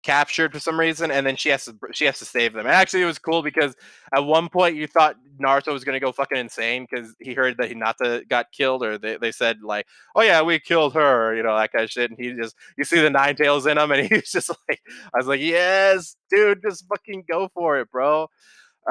captured 0.04 0.52
for 0.52 0.60
some 0.60 0.78
reason, 0.78 1.10
and 1.10 1.26
then 1.26 1.34
she 1.34 1.48
has 1.48 1.64
to 1.64 1.76
she 1.92 2.04
has 2.04 2.18
to 2.18 2.24
save 2.24 2.52
them. 2.52 2.66
And 2.66 2.74
actually, 2.74 3.02
it 3.02 3.06
was 3.06 3.18
cool 3.18 3.42
because 3.42 3.74
at 4.14 4.24
one 4.24 4.48
point 4.48 4.76
you 4.76 4.86
thought 4.86 5.16
Naruto 5.42 5.72
was 5.72 5.82
gonna 5.82 5.98
go 5.98 6.12
fucking 6.12 6.38
insane 6.38 6.86
because 6.88 7.14
he 7.18 7.34
heard 7.34 7.56
that 7.56 7.70
Hinata 7.70 8.28
got 8.28 8.52
killed, 8.52 8.84
or 8.84 8.98
they, 8.98 9.16
they 9.16 9.32
said 9.32 9.58
like, 9.62 9.86
"Oh 10.14 10.22
yeah, 10.22 10.42
we 10.42 10.60
killed 10.60 10.94
her," 10.94 11.34
you 11.34 11.42
know, 11.42 11.56
that 11.56 11.72
kind 11.72 11.84
of 11.84 11.90
shit. 11.90 12.10
And 12.10 12.20
he 12.20 12.34
just 12.34 12.54
you 12.76 12.84
see 12.84 13.00
the 13.00 13.10
nine 13.10 13.34
tails 13.34 13.66
in 13.66 13.78
him, 13.78 13.90
and 13.90 14.06
he's 14.12 14.30
just 14.30 14.50
like, 14.68 14.80
I 15.14 15.18
was 15.18 15.26
like, 15.26 15.40
"Yes, 15.40 16.16
dude, 16.30 16.62
just 16.62 16.86
fucking 16.88 17.24
go 17.28 17.48
for 17.54 17.80
it, 17.80 17.90
bro." 17.90 18.28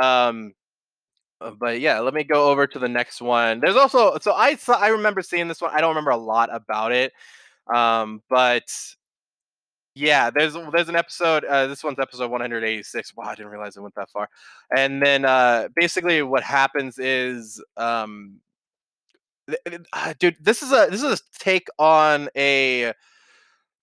Um, 0.02 0.54
uh, 1.39 1.52
but 1.52 1.80
yeah, 1.80 1.99
let 1.99 2.13
me 2.13 2.23
go 2.23 2.49
over 2.49 2.65
to 2.67 2.80
the 2.80 2.89
next 2.89 3.21
one. 3.21 3.60
There's 3.60 3.76
also 3.76 4.17
so 4.19 4.34
I 4.34 4.56
saw 4.56 4.73
I 4.73 4.88
remember 4.89 5.21
seeing 5.21 5.47
this 5.47 5.62
one. 5.62 5.71
I 5.73 5.82
don't 5.82 5.89
remember 5.89 6.12
a 6.12 6.17
lot 6.17 6.49
about 6.54 6.91
it, 6.91 7.13
um, 7.73 8.21
but 8.30 8.63
yeah, 9.95 10.29
there's 10.29 10.56
there's 10.71 10.89
an 10.89 10.95
episode. 10.95 11.45
Uh, 11.45 11.67
this 11.67 11.84
one's 11.84 11.99
episode 11.99 12.32
186. 12.32 13.15
Wow, 13.15 13.25
I 13.25 13.36
didn't 13.36 13.51
realize 13.51 13.77
it 13.77 13.82
went 13.82 13.95
that 13.95 14.10
far. 14.10 14.27
And 14.75 15.01
then 15.01 15.25
uh, 15.25 15.69
basically, 15.75 16.21
what 16.23 16.43
happens 16.43 16.97
is, 16.97 17.63
um, 17.77 18.39
uh, 19.93 20.13
dude, 20.19 20.38
this 20.41 20.63
is 20.63 20.71
a 20.71 20.88
this 20.89 21.03
is 21.03 21.19
a 21.19 21.39
take 21.39 21.67
on 21.77 22.29
a 22.36 22.93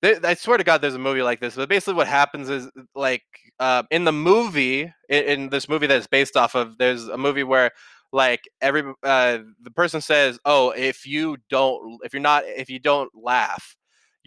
I 0.03 0.35
swear 0.35 0.57
to 0.57 0.65
God, 0.65 0.81
there's 0.81 0.95
a 0.95 0.99
movie 0.99 1.23
like 1.23 1.41
this. 1.41 1.57
But 1.57 1.69
basically, 1.69 1.95
what 1.95 2.07
happens 2.07 2.49
is 2.49 2.69
like 2.95 3.23
uh, 3.59 3.83
in 3.91 4.05
the 4.05 4.13
movie, 4.13 4.93
in, 5.09 5.25
in, 5.25 5.49
this 5.51 5.69
movie 5.69 5.87
that 5.87 5.99
is 5.99 6.07
based 6.07 6.37
off 6.37 6.55
of, 6.55 6.79
there's 6.79 7.09
a 7.09 7.19
movie 7.19 7.45
where 7.45 7.71
like 8.13 8.49
every 8.61 8.83
uh, 9.03 9.39
the 9.63 9.71
person 9.71 10.01
says, 10.01 10.39
"Oh, 10.45 10.71
if 10.71 11.07
you 11.07 11.37
don't, 11.51 12.01
if 12.03 12.15
you're 12.15 12.23
not, 12.23 12.45
if 12.47 12.71
you 12.71 12.79
don't 12.79 13.11
laugh, 13.15 13.77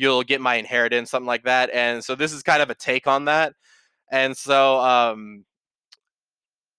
you'll 0.03 0.23
get 0.23 0.41
my 0.41 0.55
inheritance," 0.55 1.11
something 1.11 1.27
like 1.27 1.43
that. 1.43 1.69
And 1.73 2.03
so 2.03 2.15
this 2.15 2.33
is 2.33 2.43
kind 2.43 2.61
of 2.61 2.69
a 2.69 2.75
take 2.75 3.07
on 3.07 3.25
that. 3.25 3.53
And 4.11 4.35
so 4.37 4.79
um, 4.79 5.45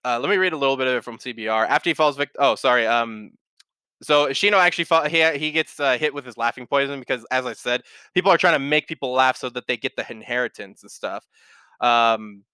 uh, 0.05 0.19
let 0.21 0.29
me 0.31 0.37
read 0.37 0.53
a 0.53 0.57
little 0.57 0.77
bit 0.77 0.87
of 0.87 0.95
it 0.95 1.05
from 1.05 1.19
CBR. 1.19 1.67
After 1.69 1.91
he 1.91 1.95
falls 1.95 2.17
victim, 2.17 2.37
oh, 2.39 2.55
sorry. 2.55 2.87
Um, 2.87 3.33
so 4.03 4.27
Shino 4.29 4.59
actually 4.59 5.09
he 5.09 5.39
he 5.39 5.51
gets 5.51 5.81
uh, 5.81 5.97
hit 5.97 6.13
with 6.13 6.27
his 6.27 6.37
laughing 6.37 6.67
poison 6.67 7.01
because, 7.01 7.25
as 7.31 7.47
I 7.47 7.55
said, 7.55 7.83
people 8.13 8.31
are 8.31 8.39
trying 8.39 8.55
to 8.55 8.59
make 8.59 8.87
people 8.87 9.13
laugh 9.13 9.37
so 9.37 9.49
that 9.51 9.67
they 9.67 9.77
get 9.77 9.97
the 9.97 10.05
inheritance 10.11 10.83
and 10.83 10.91
stuff. 10.91 11.27
Um, 11.81 12.45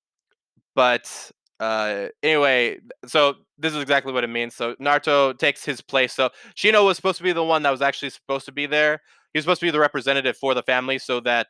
but 0.76 1.32
uh, 1.58 2.06
anyway, 2.22 2.78
so 3.06 3.34
this 3.58 3.74
is 3.74 3.82
exactly 3.82 4.12
what 4.12 4.24
it 4.24 4.28
means. 4.28 4.54
So 4.54 4.74
Naruto 4.76 5.36
takes 5.36 5.64
his 5.64 5.80
place. 5.80 6.12
So 6.12 6.30
Shino 6.56 6.84
was 6.84 6.96
supposed 6.96 7.18
to 7.18 7.24
be 7.24 7.32
the 7.32 7.44
one 7.44 7.62
that 7.64 7.70
was 7.70 7.82
actually 7.82 8.10
supposed 8.10 8.46
to 8.46 8.52
be 8.52 8.66
there. 8.66 9.02
He 9.32 9.38
was 9.38 9.44
supposed 9.44 9.60
to 9.60 9.66
be 9.66 9.70
the 9.70 9.80
representative 9.80 10.36
for 10.36 10.54
the 10.54 10.62
family, 10.62 10.98
so 10.98 11.20
that 11.20 11.48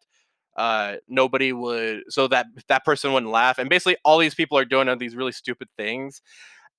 uh, 0.57 0.97
nobody 1.09 1.53
would, 1.53 2.03
so 2.09 2.27
that 2.29 2.47
that 2.69 2.85
person 2.85 3.13
wouldn't 3.13 3.33
laugh. 3.33 3.59
And 3.59 3.69
basically, 3.69 3.97
all 4.05 4.19
these 4.19 4.35
people 4.35 4.59
are 4.59 4.65
doing 4.65 4.97
these 4.99 5.17
really 5.17 5.33
stupid 5.33 5.69
things. 5.77 6.23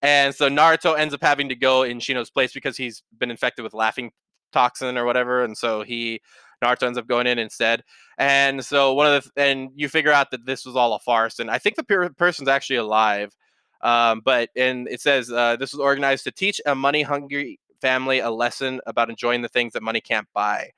And 0.01 0.33
so 0.33 0.49
Naruto 0.49 0.97
ends 0.97 1.13
up 1.13 1.21
having 1.21 1.49
to 1.49 1.55
go 1.55 1.83
in 1.83 1.99
Shino's 1.99 2.31
place 2.31 2.53
because 2.53 2.75
he's 2.75 3.03
been 3.17 3.31
infected 3.31 3.63
with 3.63 3.73
laughing 3.73 4.11
toxin 4.51 4.97
or 4.97 5.05
whatever, 5.05 5.43
and 5.43 5.57
so 5.57 5.83
he 5.83 6.21
Naruto 6.63 6.83
ends 6.83 6.97
up 6.97 7.07
going 7.07 7.27
in 7.27 7.39
instead. 7.39 7.83
And 8.17 8.63
so 8.63 8.93
one 8.93 9.07
of 9.07 9.23
the 9.23 9.41
and 9.41 9.69
you 9.75 9.89
figure 9.89 10.11
out 10.11 10.31
that 10.31 10.45
this 10.45 10.65
was 10.65 10.75
all 10.75 10.93
a 10.93 10.99
farce, 10.99 11.39
and 11.39 11.49
I 11.49 11.57
think 11.57 11.75
the 11.75 11.83
per- 11.83 12.09
person's 12.09 12.49
actually 12.49 12.77
alive. 12.77 13.35
Um, 13.81 14.21
but 14.23 14.49
and 14.55 14.87
it 14.87 15.01
says 15.01 15.31
uh, 15.31 15.55
this 15.55 15.73
was 15.73 15.79
organized 15.79 16.23
to 16.25 16.31
teach 16.31 16.61
a 16.65 16.75
money 16.75 17.01
hungry 17.01 17.59
family 17.81 18.19
a 18.19 18.29
lesson 18.29 18.79
about 18.85 19.09
enjoying 19.09 19.41
the 19.41 19.49
things 19.49 19.73
that 19.73 19.81
money 19.81 20.01
can't 20.01 20.27
buy. 20.33 20.69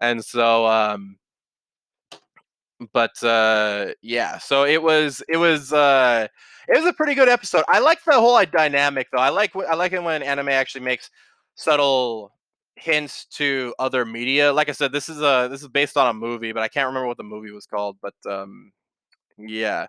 And 0.00 0.24
so 0.24 0.66
um, 0.66 1.18
but 2.92 3.22
uh 3.24 3.86
yeah 4.02 4.38
so 4.38 4.64
it 4.64 4.82
was 4.82 5.22
it 5.28 5.36
was 5.36 5.72
uh 5.72 6.26
it 6.68 6.76
was 6.76 6.86
a 6.86 6.92
pretty 6.92 7.14
good 7.14 7.28
episode. 7.28 7.64
I 7.68 7.78
like 7.78 8.04
the 8.04 8.12
whole 8.12 8.40
dynamic 8.44 9.08
though. 9.10 9.18
I 9.18 9.30
like 9.30 9.54
i 9.56 9.74
like 9.74 9.92
it 9.92 10.02
when 10.02 10.22
anime 10.22 10.50
actually 10.50 10.82
makes 10.82 11.10
subtle 11.54 12.32
hints 12.76 13.24
to 13.32 13.74
other 13.78 14.04
media. 14.04 14.52
Like 14.52 14.68
i 14.68 14.72
said 14.72 14.92
this 14.92 15.08
is 15.08 15.20
a 15.20 15.48
this 15.50 15.62
is 15.62 15.68
based 15.68 15.96
on 15.96 16.08
a 16.08 16.14
movie 16.14 16.52
but 16.52 16.62
i 16.62 16.68
can't 16.68 16.86
remember 16.86 17.08
what 17.08 17.16
the 17.16 17.24
movie 17.24 17.50
was 17.50 17.66
called 17.66 17.96
but 18.00 18.14
um 18.28 18.72
yeah. 19.36 19.86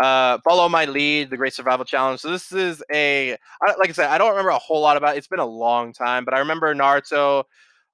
Uh 0.00 0.38
follow 0.44 0.68
my 0.68 0.84
lead 0.84 1.30
the 1.30 1.36
great 1.36 1.52
survival 1.54 1.84
challenge. 1.84 2.20
So 2.20 2.30
this 2.30 2.52
is 2.52 2.82
a 2.92 3.36
like 3.78 3.88
i 3.88 3.92
said 3.92 4.10
i 4.10 4.18
don't 4.18 4.30
remember 4.30 4.50
a 4.50 4.58
whole 4.58 4.80
lot 4.82 4.96
about 4.98 5.14
it. 5.14 5.18
it's 5.18 5.26
been 5.28 5.38
a 5.38 5.46
long 5.46 5.92
time 5.94 6.24
but 6.24 6.34
i 6.34 6.38
remember 6.38 6.74
naruto 6.74 7.44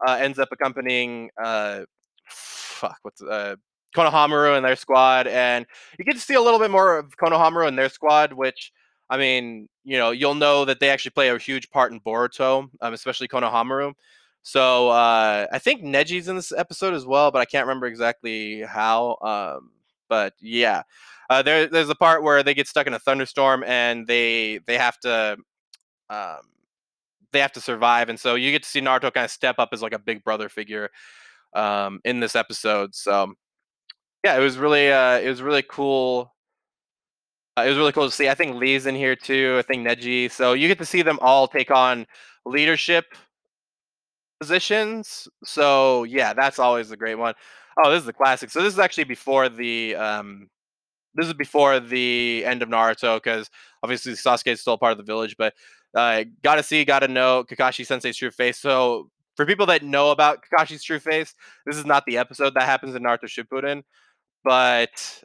uh, 0.06 0.18
ends 0.20 0.38
up 0.38 0.48
accompanying 0.52 1.30
uh 1.42 1.82
fuck 2.26 2.98
what's 3.02 3.22
uh 3.22 3.56
Konohamaru 3.96 4.56
and 4.56 4.64
their 4.64 4.76
squad, 4.76 5.26
and 5.26 5.66
you 5.98 6.04
get 6.04 6.14
to 6.14 6.20
see 6.20 6.34
a 6.34 6.40
little 6.40 6.60
bit 6.60 6.70
more 6.70 6.98
of 6.98 7.16
Konohamaru 7.16 7.66
and 7.66 7.78
their 7.78 7.88
squad, 7.88 8.32
which 8.32 8.72
I 9.08 9.16
mean, 9.16 9.68
you 9.84 9.96
know, 9.96 10.10
you'll 10.10 10.34
know 10.34 10.64
that 10.64 10.80
they 10.80 10.90
actually 10.90 11.12
play 11.12 11.28
a 11.28 11.38
huge 11.38 11.70
part 11.70 11.92
in 11.92 12.00
Boruto, 12.00 12.68
um, 12.80 12.92
especially 12.94 13.28
Konohamaru. 13.28 13.94
So 14.42 14.90
uh, 14.90 15.46
I 15.50 15.58
think 15.58 15.82
Neji's 15.82 16.28
in 16.28 16.36
this 16.36 16.52
episode 16.52 16.94
as 16.94 17.06
well, 17.06 17.30
but 17.30 17.40
I 17.40 17.44
can't 17.46 17.66
remember 17.66 17.86
exactly 17.86 18.62
how. 18.62 19.16
Um, 19.22 19.70
but 20.08 20.34
yeah, 20.40 20.82
uh, 21.30 21.42
there, 21.42 21.66
there's 21.66 21.88
a 21.88 21.94
part 21.94 22.22
where 22.22 22.42
they 22.42 22.54
get 22.54 22.68
stuck 22.68 22.86
in 22.86 22.94
a 22.94 22.98
thunderstorm 22.98 23.64
and 23.64 24.06
they 24.06 24.60
they 24.66 24.78
have 24.78 24.98
to 25.00 25.36
um, 26.10 26.40
they 27.36 27.42
have 27.42 27.52
to 27.52 27.60
survive, 27.60 28.08
and 28.08 28.18
so 28.18 28.34
you 28.34 28.50
get 28.50 28.62
to 28.62 28.68
see 28.68 28.80
Naruto 28.80 29.12
kind 29.12 29.26
of 29.26 29.30
step 29.30 29.56
up 29.58 29.68
as 29.72 29.82
like 29.82 29.92
a 29.92 29.98
big 29.98 30.24
brother 30.24 30.48
figure 30.48 30.88
um, 31.54 32.00
in 32.02 32.18
this 32.18 32.34
episode. 32.34 32.94
So 32.94 33.34
yeah, 34.24 34.36
it 34.36 34.40
was 34.40 34.56
really 34.56 34.90
uh, 34.90 35.18
it 35.18 35.28
was 35.28 35.42
really 35.42 35.62
cool. 35.62 36.34
Uh, 37.58 37.64
it 37.66 37.68
was 37.68 37.76
really 37.76 37.92
cool 37.92 38.06
to 38.06 38.10
see. 38.10 38.30
I 38.30 38.34
think 38.34 38.56
Lee's 38.56 38.86
in 38.86 38.94
here 38.94 39.14
too. 39.14 39.56
I 39.58 39.62
think 39.62 39.86
Neji. 39.86 40.30
So 40.30 40.54
you 40.54 40.66
get 40.66 40.78
to 40.78 40.86
see 40.86 41.02
them 41.02 41.18
all 41.20 41.46
take 41.46 41.70
on 41.70 42.06
leadership 42.46 43.04
positions. 44.40 45.28
So 45.44 46.04
yeah, 46.04 46.32
that's 46.32 46.58
always 46.58 46.90
a 46.90 46.96
great 46.96 47.16
one. 47.16 47.34
Oh, 47.84 47.90
this 47.90 48.00
is 48.00 48.06
the 48.06 48.14
classic. 48.14 48.50
So 48.50 48.62
this 48.62 48.72
is 48.72 48.78
actually 48.78 49.04
before 49.04 49.50
the 49.50 49.94
um, 49.96 50.48
this 51.14 51.26
is 51.26 51.34
before 51.34 51.80
the 51.80 52.44
end 52.46 52.62
of 52.62 52.70
Naruto 52.70 53.16
because 53.16 53.50
obviously 53.82 54.12
Sasuke 54.14 54.52
is 54.52 54.60
still 54.62 54.78
part 54.78 54.92
of 54.92 54.98
the 54.98 55.04
village, 55.04 55.36
but 55.36 55.52
uh, 55.96 56.24
gotta 56.42 56.62
see, 56.62 56.84
gotta 56.84 57.08
know 57.08 57.44
Kakashi 57.44 57.86
Sensei's 57.86 58.16
true 58.16 58.30
face. 58.30 58.58
So 58.58 59.10
for 59.36 59.46
people 59.46 59.66
that 59.66 59.82
know 59.82 60.10
about 60.10 60.44
Kakashi's 60.44 60.82
true 60.82 61.00
face, 61.00 61.34
this 61.64 61.76
is 61.76 61.86
not 61.86 62.04
the 62.06 62.18
episode 62.18 62.54
that 62.54 62.64
happens 62.64 62.94
in 62.94 63.02
Naruto 63.02 63.24
Shippuden, 63.24 63.82
but 64.44 65.24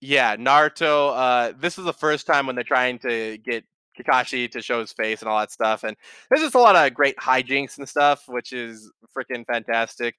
yeah, 0.00 0.36
Naruto. 0.36 1.12
Uh, 1.14 1.52
this 1.58 1.78
is 1.78 1.84
the 1.84 1.92
first 1.92 2.26
time 2.26 2.46
when 2.46 2.54
they're 2.54 2.64
trying 2.64 2.98
to 3.00 3.38
get 3.38 3.64
Kakashi 3.98 4.50
to 4.50 4.62
show 4.62 4.80
his 4.80 4.92
face 4.92 5.20
and 5.20 5.28
all 5.28 5.38
that 5.38 5.52
stuff, 5.52 5.84
and 5.84 5.96
there's 6.30 6.42
just 6.42 6.54
a 6.54 6.60
lot 6.60 6.76
of 6.76 6.94
great 6.94 7.16
hijinks 7.16 7.78
and 7.78 7.88
stuff, 7.88 8.24
which 8.26 8.52
is 8.52 8.90
freaking 9.16 9.44
fantastic. 9.46 10.14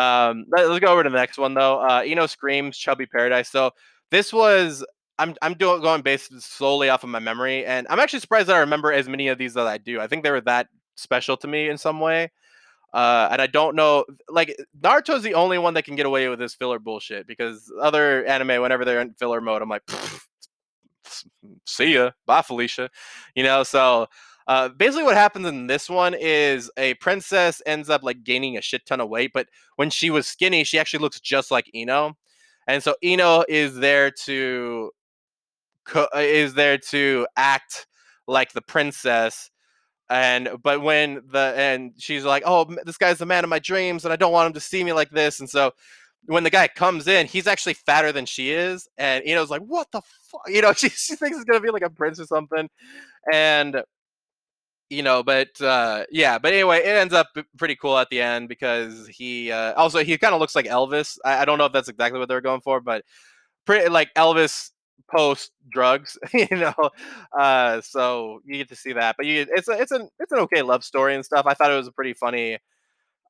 Um, 0.00 0.44
let, 0.50 0.66
us 0.66 0.78
go 0.80 0.88
over 0.88 1.02
to 1.02 1.10
the 1.10 1.16
next 1.16 1.38
one 1.38 1.54
though. 1.54 1.80
Uh, 1.80 2.02
Ino 2.04 2.26
screams 2.26 2.76
Chubby 2.76 3.06
Paradise. 3.06 3.48
So 3.48 3.70
this 4.10 4.32
was 4.32 4.84
I'm 5.18 5.34
I'm 5.42 5.54
doing 5.54 5.80
going 5.80 6.02
based 6.02 6.40
solely 6.40 6.88
off 6.88 7.04
of 7.04 7.10
my 7.10 7.18
memory, 7.18 7.64
and 7.64 7.86
I'm 7.90 7.98
actually 7.98 8.20
surprised 8.20 8.48
that 8.48 8.56
I 8.56 8.60
remember 8.60 8.92
as 8.92 9.08
many 9.08 9.28
of 9.28 9.38
these 9.38 9.56
as 9.56 9.66
I 9.66 9.78
do. 9.78 10.00
I 10.00 10.06
think 10.06 10.22
they 10.22 10.30
were 10.30 10.40
that 10.42 10.68
special 10.96 11.36
to 11.38 11.48
me 11.48 11.68
in 11.68 11.78
some 11.78 12.00
way. 12.00 12.30
Uh, 12.92 13.28
and 13.30 13.42
I 13.42 13.46
don't 13.46 13.76
know, 13.76 14.06
like 14.28 14.56
Naruto's 14.80 15.22
the 15.22 15.34
only 15.34 15.58
one 15.58 15.74
that 15.74 15.84
can 15.84 15.96
get 15.96 16.06
away 16.06 16.28
with 16.28 16.38
this 16.38 16.54
filler 16.54 16.78
bullshit 16.78 17.26
because 17.26 17.70
other 17.78 18.24
anime, 18.24 18.62
whenever 18.62 18.86
they're 18.86 19.02
in 19.02 19.12
filler 19.12 19.40
mode, 19.40 19.60
I'm 19.60 19.68
like, 19.68 19.82
see 21.66 21.94
ya, 21.94 22.12
bye 22.24 22.40
Felicia, 22.42 22.88
you 23.34 23.44
know. 23.44 23.64
So 23.64 24.06
uh, 24.46 24.70
basically, 24.70 25.02
what 25.04 25.16
happens 25.16 25.46
in 25.46 25.66
this 25.66 25.90
one 25.90 26.14
is 26.14 26.70
a 26.76 26.94
princess 26.94 27.60
ends 27.66 27.90
up 27.90 28.02
like 28.02 28.24
gaining 28.24 28.56
a 28.56 28.62
shit 28.62 28.86
ton 28.86 29.00
of 29.00 29.10
weight, 29.10 29.32
but 29.34 29.48
when 29.76 29.90
she 29.90 30.08
was 30.08 30.26
skinny, 30.26 30.64
she 30.64 30.78
actually 30.78 31.00
looks 31.00 31.20
just 31.20 31.50
like 31.50 31.70
Ino, 31.74 32.16
and 32.66 32.82
so 32.82 32.94
Ino 33.04 33.44
is 33.48 33.74
there 33.74 34.10
to 34.10 34.90
co- 35.86 36.08
is 36.14 36.54
there 36.54 36.78
to 36.78 37.26
act 37.36 37.86
like 38.26 38.52
the 38.52 38.62
princess 38.62 39.50
and 40.08 40.48
but 40.62 40.82
when 40.82 41.22
the 41.32 41.52
and 41.56 41.92
she's 41.98 42.24
like 42.24 42.42
oh 42.46 42.64
this 42.84 42.96
guy's 42.96 43.18
the 43.18 43.26
man 43.26 43.44
of 43.44 43.50
my 43.50 43.58
dreams 43.58 44.04
and 44.04 44.12
i 44.12 44.16
don't 44.16 44.32
want 44.32 44.46
him 44.46 44.52
to 44.52 44.60
see 44.60 44.84
me 44.84 44.92
like 44.92 45.10
this 45.10 45.40
and 45.40 45.50
so 45.50 45.72
when 46.26 46.44
the 46.44 46.50
guy 46.50 46.68
comes 46.68 47.08
in 47.08 47.26
he's 47.26 47.46
actually 47.46 47.74
fatter 47.74 48.12
than 48.12 48.26
she 48.26 48.50
is 48.50 48.88
and 48.98 49.24
you 49.24 49.34
know 49.34 49.42
like 49.44 49.62
what 49.62 49.90
the 49.92 50.00
fuck 50.30 50.42
you 50.46 50.62
know 50.62 50.72
she, 50.76 50.88
she 50.88 51.16
thinks 51.16 51.36
it's 51.36 51.44
gonna 51.44 51.60
be 51.60 51.70
like 51.70 51.82
a 51.82 51.90
prince 51.90 52.20
or 52.20 52.26
something 52.26 52.68
and 53.32 53.82
you 54.90 55.02
know 55.02 55.22
but 55.22 55.60
uh 55.60 56.04
yeah 56.10 56.38
but 56.38 56.52
anyway 56.52 56.78
it 56.78 56.96
ends 56.96 57.14
up 57.14 57.26
pretty 57.58 57.74
cool 57.74 57.98
at 57.98 58.08
the 58.10 58.20
end 58.20 58.48
because 58.48 59.08
he 59.08 59.50
uh 59.50 59.74
also 59.74 60.04
he 60.04 60.16
kind 60.16 60.34
of 60.34 60.40
looks 60.40 60.54
like 60.54 60.66
elvis 60.66 61.18
I, 61.24 61.38
I 61.38 61.44
don't 61.44 61.58
know 61.58 61.64
if 61.64 61.72
that's 61.72 61.88
exactly 61.88 62.20
what 62.20 62.28
they're 62.28 62.40
going 62.40 62.60
for 62.60 62.80
but 62.80 63.04
pretty 63.64 63.88
like 63.88 64.14
elvis 64.14 64.70
post 65.10 65.52
drugs, 65.70 66.18
you 66.32 66.48
know. 66.50 66.74
Uh, 67.38 67.80
so 67.80 68.40
you 68.44 68.58
get 68.58 68.68
to 68.68 68.76
see 68.76 68.92
that, 68.92 69.16
but 69.16 69.26
you 69.26 69.46
it's 69.48 69.68
a, 69.68 69.72
it's 69.72 69.92
an 69.92 70.08
it's 70.18 70.32
an 70.32 70.38
okay 70.40 70.62
love 70.62 70.84
story 70.84 71.14
and 71.14 71.24
stuff. 71.24 71.46
I 71.46 71.54
thought 71.54 71.70
it 71.70 71.76
was 71.76 71.88
a 71.88 71.92
pretty 71.92 72.14
funny, 72.14 72.58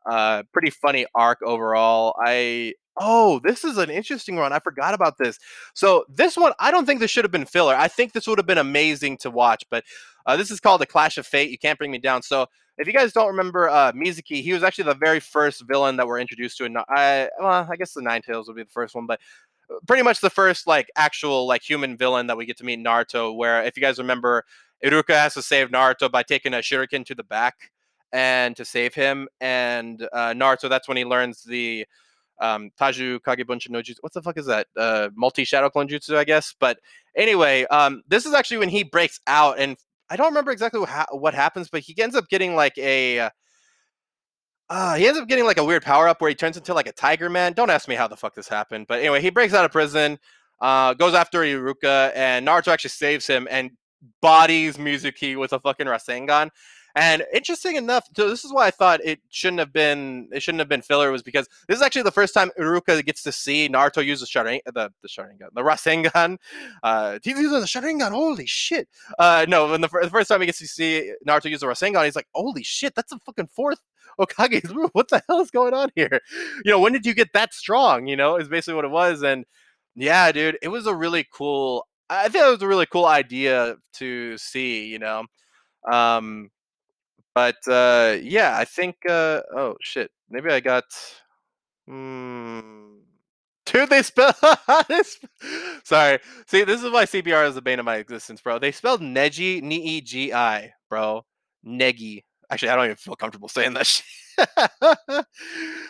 uh, 0.08 0.42
pretty 0.52 0.70
funny 0.70 1.06
arc 1.14 1.38
overall. 1.42 2.14
I 2.24 2.74
oh, 2.98 3.40
this 3.44 3.64
is 3.64 3.78
an 3.78 3.90
interesting 3.90 4.36
one. 4.36 4.52
I 4.52 4.58
forgot 4.58 4.94
about 4.94 5.18
this. 5.18 5.38
So 5.74 6.04
this 6.08 6.36
one, 6.36 6.52
I 6.58 6.70
don't 6.70 6.86
think 6.86 7.00
this 7.00 7.10
should 7.10 7.24
have 7.24 7.32
been 7.32 7.44
filler. 7.44 7.74
I 7.74 7.88
think 7.88 8.12
this 8.12 8.26
would 8.26 8.38
have 8.38 8.46
been 8.46 8.58
amazing 8.58 9.18
to 9.18 9.30
watch, 9.30 9.64
but 9.70 9.84
uh, 10.24 10.36
this 10.36 10.50
is 10.50 10.60
called 10.60 10.80
the 10.80 10.86
Clash 10.86 11.18
of 11.18 11.26
Fate. 11.26 11.50
You 11.50 11.58
can't 11.58 11.78
bring 11.78 11.90
me 11.90 11.98
down. 11.98 12.22
So 12.22 12.46
if 12.78 12.86
you 12.86 12.92
guys 12.92 13.12
don't 13.12 13.28
remember 13.28 13.68
uh, 13.68 13.92
Mizuki, 13.92 14.42
he 14.42 14.52
was 14.52 14.62
actually 14.62 14.84
the 14.84 14.94
very 14.94 15.20
first 15.20 15.62
villain 15.66 15.96
that 15.96 16.06
we're 16.06 16.18
introduced 16.18 16.58
to. 16.58 16.64
In 16.64 16.76
I 16.76 17.28
well, 17.40 17.66
I 17.70 17.76
guess 17.76 17.92
the 17.92 18.02
Nine 18.02 18.22
Tails 18.22 18.48
would 18.48 18.56
be 18.56 18.64
the 18.64 18.70
first 18.70 18.94
one, 18.94 19.06
but 19.06 19.20
pretty 19.86 20.02
much 20.02 20.20
the 20.20 20.30
first 20.30 20.66
like 20.66 20.88
actual 20.96 21.46
like 21.46 21.62
human 21.62 21.96
villain 21.96 22.26
that 22.28 22.36
we 22.36 22.46
get 22.46 22.56
to 22.58 22.64
meet 22.64 22.78
Naruto. 22.78 23.34
Where 23.34 23.62
if 23.62 23.76
you 23.76 23.82
guys 23.82 23.98
remember, 23.98 24.44
Iruka 24.84 25.14
has 25.14 25.34
to 25.34 25.42
save 25.42 25.68
Naruto 25.70 26.10
by 26.10 26.22
taking 26.22 26.54
a 26.54 26.58
shuriken 26.58 27.04
to 27.06 27.14
the 27.14 27.24
back 27.24 27.70
and 28.12 28.56
to 28.56 28.64
save 28.64 28.94
him. 28.94 29.28
And 29.40 30.06
uh, 30.12 30.32
Naruto, 30.34 30.68
that's 30.68 30.88
when 30.88 30.96
he 30.96 31.04
learns 31.04 31.42
the 31.42 31.86
um, 32.40 32.70
Taju 32.80 33.20
Kagebunshin 33.20 33.70
no 33.70 33.80
Jutsu. 33.80 33.96
What 34.00 34.12
the 34.12 34.22
fuck 34.22 34.38
is 34.38 34.46
that? 34.46 34.66
Uh, 34.76 35.08
multi 35.14 35.44
Shadow 35.44 35.70
Clone 35.70 35.88
Jutsu, 35.88 36.16
I 36.16 36.24
guess. 36.24 36.54
But 36.58 36.78
anyway, 37.16 37.64
um, 37.66 38.02
this 38.08 38.26
is 38.26 38.34
actually 38.34 38.58
when 38.58 38.68
he 38.68 38.84
breaks 38.84 39.20
out, 39.26 39.58
and 39.58 39.76
I 40.10 40.16
don't 40.16 40.28
remember 40.28 40.50
exactly 40.50 40.80
what, 40.80 40.88
ha- 40.88 41.06
what 41.10 41.34
happens, 41.34 41.68
but 41.68 41.80
he 41.80 42.00
ends 42.00 42.14
up 42.14 42.28
getting 42.28 42.54
like 42.54 42.76
a 42.78 43.30
uh, 44.68 44.94
he 44.96 45.06
ends 45.06 45.18
up 45.18 45.28
getting 45.28 45.44
like 45.44 45.58
a 45.58 45.64
weird 45.64 45.82
power 45.82 46.08
up 46.08 46.20
where 46.20 46.28
he 46.28 46.34
turns 46.34 46.56
into 46.56 46.74
like 46.74 46.88
a 46.88 46.92
tiger 46.92 47.30
man. 47.30 47.52
Don't 47.52 47.70
ask 47.70 47.88
me 47.88 47.94
how 47.94 48.08
the 48.08 48.16
fuck 48.16 48.34
this 48.34 48.48
happened, 48.48 48.86
but 48.86 49.00
anyway, 49.00 49.20
he 49.20 49.30
breaks 49.30 49.54
out 49.54 49.64
of 49.64 49.72
prison, 49.72 50.18
uh, 50.60 50.94
goes 50.94 51.14
after 51.14 51.40
Iruka, 51.40 52.12
and 52.14 52.46
Naruto 52.46 52.68
actually 52.68 52.90
saves 52.90 53.26
him 53.26 53.46
and 53.50 53.70
bodies 54.20 54.76
Mizuki 54.76 55.38
with 55.38 55.52
a 55.52 55.60
fucking 55.60 55.86
Rasengan. 55.86 56.50
And 56.96 57.24
interesting 57.32 57.76
enough, 57.76 58.08
so 58.16 58.30
this 58.30 58.42
is 58.42 58.52
why 58.54 58.66
I 58.66 58.70
thought 58.70 59.04
it 59.04 59.20
shouldn't 59.28 59.58
have 59.60 59.72
been 59.72 60.28
it 60.32 60.42
shouldn't 60.42 60.60
have 60.60 60.68
been 60.68 60.80
filler 60.80 61.12
was 61.12 61.22
because 61.22 61.46
this 61.68 61.76
is 61.76 61.82
actually 61.82 62.02
the 62.02 62.10
first 62.10 62.32
time 62.32 62.50
Iruka 62.58 63.04
gets 63.04 63.22
to 63.24 63.32
see 63.32 63.68
Naruto 63.68 64.02
use 64.02 64.20
the 64.20 64.26
Sharingan, 64.26 64.60
the 64.64 64.90
the 65.02 65.08
Sharingan, 65.08 65.48
the 65.52 65.60
Rasengan. 65.60 66.38
Uh, 66.82 67.18
he's 67.22 67.38
using 67.38 67.60
the 67.60 67.66
Sharingan. 67.66 68.12
Holy 68.12 68.46
shit! 68.46 68.88
Uh, 69.18 69.44
no, 69.46 69.70
when 69.70 69.82
the, 69.82 69.88
the 69.88 70.08
first 70.08 70.30
time 70.30 70.40
he 70.40 70.46
gets 70.46 70.58
to 70.60 70.66
see 70.66 71.12
Naruto 71.28 71.50
use 71.50 71.60
the 71.60 71.66
Rasengan, 71.66 72.06
he's 72.06 72.16
like, 72.16 72.28
"Holy 72.34 72.62
shit! 72.62 72.94
That's 72.94 73.12
a 73.12 73.18
fucking 73.18 73.48
fourth 73.48 73.80
Hokage's 74.18 74.72
move. 74.74 74.90
What 74.94 75.08
the 75.08 75.22
hell 75.28 75.40
is 75.40 75.50
going 75.50 75.74
on 75.74 75.90
here? 75.94 76.20
You 76.64 76.70
know, 76.70 76.80
when 76.80 76.94
did 76.94 77.04
you 77.04 77.14
get 77.14 77.34
that 77.34 77.52
strong? 77.52 78.06
You 78.06 78.16
know, 78.16 78.36
is 78.36 78.48
basically 78.48 78.74
what 78.74 78.86
it 78.86 78.90
was. 78.90 79.22
And 79.22 79.44
yeah, 79.94 80.32
dude, 80.32 80.58
it 80.62 80.68
was 80.68 80.86
a 80.86 80.94
really 80.94 81.26
cool. 81.30 81.86
I 82.08 82.28
think 82.28 82.44
it 82.44 82.50
was 82.50 82.62
a 82.62 82.68
really 82.68 82.86
cool 82.86 83.04
idea 83.04 83.76
to 83.94 84.38
see. 84.38 84.86
You 84.86 84.98
know, 84.98 85.24
um, 85.90 86.50
but 87.36 87.68
uh, 87.68 88.16
yeah, 88.22 88.56
I 88.56 88.64
think. 88.64 88.96
Uh, 89.06 89.42
oh 89.54 89.76
shit, 89.82 90.10
maybe 90.30 90.48
I 90.50 90.60
got. 90.60 90.84
Hmm. 91.86 92.94
They 93.90 94.02
spell. 94.02 94.32
Sorry. 95.84 96.18
See, 96.46 96.64
this 96.64 96.82
is 96.82 96.90
why 96.90 97.04
CBR 97.04 97.46
is 97.46 97.54
the 97.54 97.60
bane 97.60 97.78
of 97.78 97.84
my 97.84 97.96
existence, 97.96 98.40
bro. 98.40 98.58
They 98.58 98.72
spelled 98.72 99.02
Neji, 99.02 99.62
N 99.62 99.70
E 99.70 100.00
G 100.00 100.32
I, 100.32 100.72
bro. 100.88 101.26
Negi. 101.66 102.22
Actually, 102.50 102.70
I 102.70 102.76
don't 102.76 102.84
even 102.86 102.96
feel 102.96 103.16
comfortable 103.16 103.48
saying 103.48 103.74
that 103.74 103.86
shit. 103.86 105.26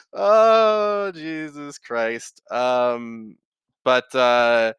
oh, 0.14 1.12
Jesus 1.14 1.78
Christ. 1.78 2.42
Um, 2.50 3.36
but 3.84 4.12
uh, 4.16 4.72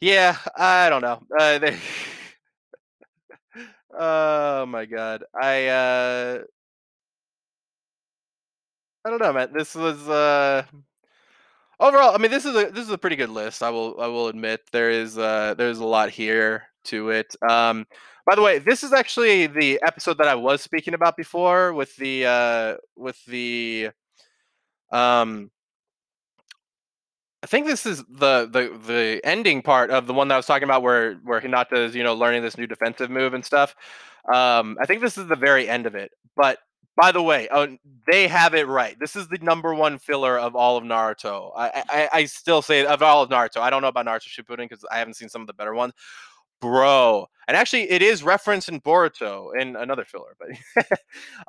yeah, 0.00 0.36
I 0.56 0.88
don't 0.88 1.02
know. 1.02 1.20
Uh, 1.36 1.58
they... 1.58 1.76
oh 3.98 4.66
my 4.66 4.84
god, 4.86 5.24
I 5.40 5.66
uh, 5.66 6.42
I 9.04 9.10
don't 9.10 9.20
know, 9.20 9.32
man. 9.32 9.52
This 9.52 9.74
was 9.74 10.08
uh 10.08 10.64
overall. 11.80 12.14
I 12.14 12.18
mean, 12.18 12.30
this 12.30 12.44
is 12.44 12.54
a 12.56 12.70
this 12.70 12.84
is 12.84 12.90
a 12.90 12.98
pretty 12.98 13.16
good 13.16 13.30
list. 13.30 13.62
I 13.62 13.70
will 13.70 14.00
I 14.00 14.06
will 14.06 14.28
admit 14.28 14.62
there 14.72 14.90
is 14.90 15.18
uh 15.18 15.54
there's 15.56 15.78
a 15.78 15.84
lot 15.84 16.10
here 16.10 16.64
to 16.84 17.10
it. 17.10 17.34
Um, 17.48 17.86
by 18.26 18.34
the 18.34 18.42
way, 18.42 18.58
this 18.58 18.82
is 18.82 18.92
actually 18.92 19.46
the 19.46 19.80
episode 19.82 20.18
that 20.18 20.28
I 20.28 20.34
was 20.34 20.62
speaking 20.62 20.94
about 20.94 21.16
before 21.16 21.72
with 21.74 21.94
the 21.96 22.26
uh 22.26 22.76
with 22.96 23.22
the 23.26 23.90
um 24.92 25.50
I 27.44 27.46
think 27.46 27.66
this 27.66 27.86
is 27.86 27.98
the 28.08 28.48
the 28.50 28.78
the 28.86 29.20
ending 29.24 29.62
part 29.62 29.90
of 29.90 30.06
the 30.06 30.14
one 30.14 30.28
that 30.28 30.34
I 30.34 30.38
was 30.38 30.46
talking 30.46 30.64
about 30.64 30.82
where 30.82 31.14
where 31.24 31.40
Hinata 31.40 31.76
is, 31.76 31.94
you 31.94 32.02
know, 32.02 32.14
learning 32.14 32.42
this 32.42 32.58
new 32.58 32.66
defensive 32.66 33.10
move 33.10 33.34
and 33.34 33.44
stuff. 33.44 33.76
Um 34.32 34.78
I 34.80 34.86
think 34.86 35.02
this 35.02 35.18
is 35.18 35.28
the 35.28 35.36
very 35.36 35.68
end 35.68 35.86
of 35.86 35.94
it. 35.94 36.12
But 36.36 36.58
By 36.96 37.12
the 37.12 37.22
way, 37.22 37.48
uh, 37.48 37.68
they 38.10 38.28
have 38.28 38.54
it 38.54 38.68
right. 38.68 38.96
This 39.00 39.16
is 39.16 39.28
the 39.28 39.38
number 39.42 39.74
one 39.74 39.98
filler 39.98 40.38
of 40.38 40.56
all 40.56 40.76
of 40.78 40.84
Naruto. 40.84 41.52
I 41.56 41.84
I, 41.90 42.08
I 42.20 42.24
still 42.26 42.62
say 42.62 42.86
of 42.86 43.02
all 43.02 43.22
of 43.24 43.30
Naruto. 43.30 43.58
I 43.60 43.70
don't 43.70 43.82
know 43.82 43.88
about 43.88 44.06
Naruto 44.06 44.28
Shippuden 44.28 44.68
because 44.68 44.84
I 44.92 44.98
haven't 44.98 45.14
seen 45.16 45.28
some 45.28 45.42
of 45.42 45.48
the 45.48 45.54
better 45.54 45.74
ones, 45.74 45.92
bro. 46.60 47.26
And 47.48 47.56
actually, 47.56 47.90
it 47.90 48.02
is 48.02 48.22
referenced 48.22 48.68
in 48.68 48.80
Boruto 48.80 49.50
in 49.60 49.76
another 49.76 50.04
filler, 50.04 50.36
but 50.38 50.48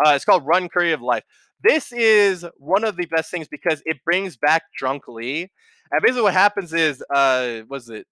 uh, 0.05 0.12
it's 0.15 0.25
called 0.25 0.45
Run 0.45 0.69
Curry 0.69 0.93
of 0.93 1.01
Life. 1.01 1.23
This 1.63 1.91
is 1.91 2.46
one 2.58 2.84
of 2.84 2.98
the 2.98 3.06
best 3.06 3.32
things 3.32 3.48
because 3.48 3.82
it 3.86 3.98
brings 4.04 4.38
back 4.38 4.63
Drunk 4.78 5.08
Lee. 5.08 5.50
And 5.91 6.02
basically, 6.02 6.24
what 6.24 6.34
happens 6.34 6.74
is, 6.74 7.04
uh, 7.13 7.62
was 7.70 7.89
it? 7.89 8.08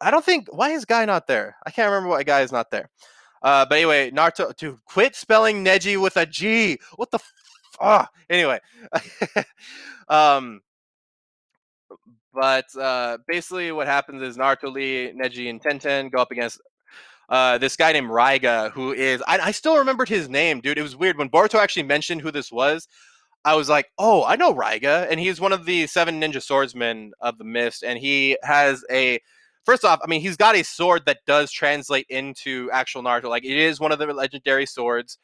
I 0.00 0.10
don't 0.10 0.24
think. 0.24 0.48
Why 0.50 0.70
is 0.70 0.84
Guy 0.84 1.04
not 1.04 1.26
there? 1.26 1.56
I 1.66 1.70
can't 1.70 1.90
remember 1.90 2.10
why 2.10 2.22
Guy 2.22 2.40
is 2.40 2.52
not 2.52 2.70
there. 2.70 2.90
Uh, 3.42 3.66
but 3.68 3.76
anyway, 3.76 4.10
Naruto 4.10 4.56
to 4.56 4.78
quit 4.86 5.14
spelling 5.14 5.64
Neji 5.64 6.00
with 6.00 6.16
a 6.16 6.26
G. 6.26 6.78
What 6.96 7.10
the? 7.10 7.18
F- 7.18 7.32
oh. 7.80 8.06
Anyway, 8.30 8.58
um, 10.08 10.60
but 12.32 12.64
uh, 12.76 13.18
basically, 13.28 13.70
what 13.70 13.86
happens 13.86 14.22
is 14.22 14.36
Naruto, 14.36 14.72
Lee, 14.72 15.12
Neji, 15.14 15.50
and 15.50 15.62
Tenten 15.62 16.10
go 16.10 16.22
up 16.22 16.30
against 16.30 16.60
uh, 17.28 17.58
this 17.58 17.76
guy 17.76 17.92
named 17.92 18.10
Raiga, 18.10 18.70
who 18.72 18.92
is 18.92 19.22
I, 19.26 19.38
I, 19.38 19.50
still 19.50 19.78
remembered 19.78 20.08
his 20.08 20.28
name, 20.28 20.60
dude. 20.60 20.78
It 20.78 20.82
was 20.82 20.96
weird 20.96 21.16
when 21.16 21.30
Boruto 21.30 21.58
actually 21.58 21.84
mentioned 21.84 22.20
who 22.20 22.30
this 22.30 22.52
was. 22.52 22.86
I 23.44 23.54
was 23.54 23.68
like, 23.68 23.90
oh, 23.98 24.24
I 24.24 24.36
know 24.36 24.54
Raiga, 24.54 25.06
and 25.10 25.20
he's 25.20 25.40
one 25.40 25.52
of 25.52 25.66
the 25.66 25.86
seven 25.86 26.20
ninja 26.20 26.42
swordsmen 26.42 27.12
of 27.20 27.38
the 27.38 27.44
Mist, 27.44 27.82
and 27.82 27.98
he 27.98 28.38
has 28.42 28.84
a. 28.90 29.20
First 29.64 29.84
off, 29.84 29.98
I 30.04 30.06
mean, 30.06 30.20
he's 30.20 30.36
got 30.36 30.56
a 30.56 30.62
sword 30.62 31.06
that 31.06 31.20
does 31.26 31.50
translate 31.50 32.06
into 32.10 32.70
actual 32.70 33.02
Naruto. 33.02 33.30
Like, 33.30 33.44
it 33.44 33.56
is 33.56 33.80
one 33.80 33.92
of 33.92 33.98
the 33.98 34.06
legendary 34.06 34.66
swords. 34.66 35.16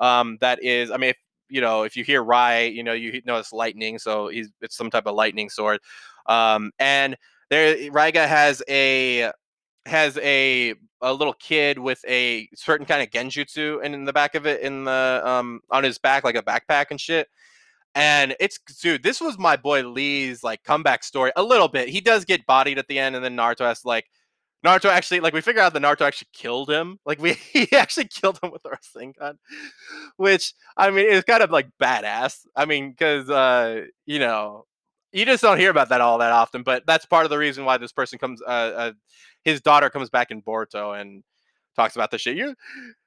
Um, 0.00 0.36
that 0.40 0.60
is, 0.64 0.90
I 0.90 0.96
mean, 0.96 1.10
if 1.10 1.16
you 1.48 1.60
know, 1.60 1.84
if 1.84 1.96
you 1.96 2.02
hear 2.02 2.22
Rai, 2.22 2.68
you 2.68 2.82
know, 2.82 2.92
you 2.92 3.22
know 3.24 3.36
it's 3.36 3.52
lightning, 3.52 3.98
so 3.98 4.28
he's 4.28 4.50
it's 4.60 4.76
some 4.76 4.90
type 4.90 5.06
of 5.06 5.14
lightning 5.14 5.48
sword. 5.48 5.80
Um, 6.26 6.72
and 6.80 7.16
there, 7.50 7.76
Raiga 7.90 8.26
has 8.26 8.62
a 8.68 9.30
has 9.86 10.18
a 10.18 10.74
a 11.00 11.12
little 11.12 11.34
kid 11.34 11.78
with 11.78 12.00
a 12.08 12.48
certain 12.54 12.86
kind 12.86 13.02
of 13.02 13.10
genjutsu 13.10 13.82
in, 13.82 14.04
the 14.04 14.12
back 14.12 14.34
of 14.34 14.46
it 14.46 14.62
in 14.62 14.84
the 14.84 15.20
um 15.24 15.60
on 15.70 15.84
his 15.84 15.98
back 15.98 16.24
like 16.24 16.36
a 16.36 16.42
backpack 16.42 16.86
and 16.90 17.00
shit. 17.00 17.28
And 17.94 18.34
it's 18.40 18.58
dude 18.80 19.02
this 19.02 19.20
was 19.20 19.38
my 19.38 19.56
boy 19.56 19.86
lee's 19.88 20.42
like 20.42 20.64
comeback 20.64 21.04
story 21.04 21.32
a 21.36 21.42
little 21.42 21.68
bit. 21.68 21.88
He 21.88 22.00
does 22.00 22.24
get 22.24 22.46
bodied 22.46 22.78
at 22.78 22.88
the 22.88 22.98
end 22.98 23.16
and 23.16 23.24
then 23.24 23.36
naruto 23.36 23.60
has 23.60 23.84
like 23.84 24.06
naruto 24.64 24.88
actually 24.88 25.20
like 25.20 25.34
we 25.34 25.40
figure 25.40 25.60
out 25.62 25.72
that 25.74 25.82
naruto 25.82 26.02
actually 26.02 26.28
killed 26.32 26.70
him. 26.70 26.98
Like 27.04 27.20
we 27.20 27.32
he 27.52 27.70
actually 27.72 28.08
killed 28.08 28.38
him 28.42 28.50
with 28.50 28.64
a 28.64 28.70
Rasengan 28.70 29.36
which 30.16 30.54
i 30.76 30.90
mean 30.90 31.06
it's 31.08 31.24
kind 31.24 31.42
of 31.42 31.50
like 31.50 31.68
badass. 31.80 32.46
I 32.56 32.64
mean 32.64 32.90
because 32.90 33.30
uh 33.30 33.82
you 34.06 34.18
know 34.18 34.66
you 35.14 35.24
just 35.24 35.42
don't 35.42 35.58
hear 35.58 35.70
about 35.70 35.88
that 35.88 36.00
all 36.00 36.18
that 36.18 36.32
often 36.32 36.62
but 36.62 36.84
that's 36.86 37.06
part 37.06 37.24
of 37.24 37.30
the 37.30 37.38
reason 37.38 37.64
why 37.64 37.78
this 37.78 37.92
person 37.92 38.18
comes 38.18 38.42
uh, 38.42 38.44
uh 38.76 38.92
his 39.44 39.60
daughter 39.60 39.90
comes 39.90 40.10
back 40.10 40.30
in 40.30 40.42
Boruto 40.42 40.98
and 40.98 41.22
talks 41.76 41.94
about 41.94 42.10
the 42.10 42.18
shit. 42.18 42.36
You 42.36 42.54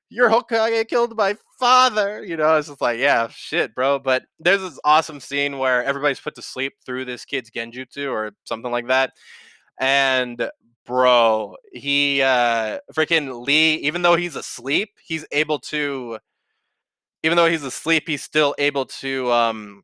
your 0.09 0.29
Hokage 0.29 0.87
killed 0.87 1.17
my 1.17 1.35
father. 1.59 2.23
You 2.23 2.37
know, 2.37 2.55
it's 2.55 2.69
just 2.69 2.79
like, 2.79 2.99
yeah, 2.99 3.27
shit, 3.29 3.75
bro. 3.75 3.99
But 3.99 4.23
there's 4.39 4.61
this 4.61 4.79
awesome 4.85 5.19
scene 5.19 5.57
where 5.57 5.83
everybody's 5.83 6.19
put 6.19 6.35
to 6.35 6.41
sleep 6.41 6.73
through 6.85 7.05
this 7.05 7.25
kid's 7.25 7.51
genjutsu 7.51 8.09
or 8.09 8.31
something 8.45 8.71
like 8.71 8.87
that. 8.87 9.13
And 9.79 10.49
bro, 10.85 11.55
he 11.73 12.21
uh 12.21 12.79
freaking 12.93 13.45
Lee, 13.45 13.75
even 13.75 14.01
though 14.01 14.15
he's 14.15 14.35
asleep, 14.35 14.91
he's 15.03 15.25
able 15.31 15.59
to 15.59 16.19
even 17.23 17.35
though 17.35 17.49
he's 17.49 17.63
asleep, 17.63 18.03
he's 18.07 18.23
still 18.23 18.55
able 18.59 18.85
to 18.85 19.31
um 19.31 19.83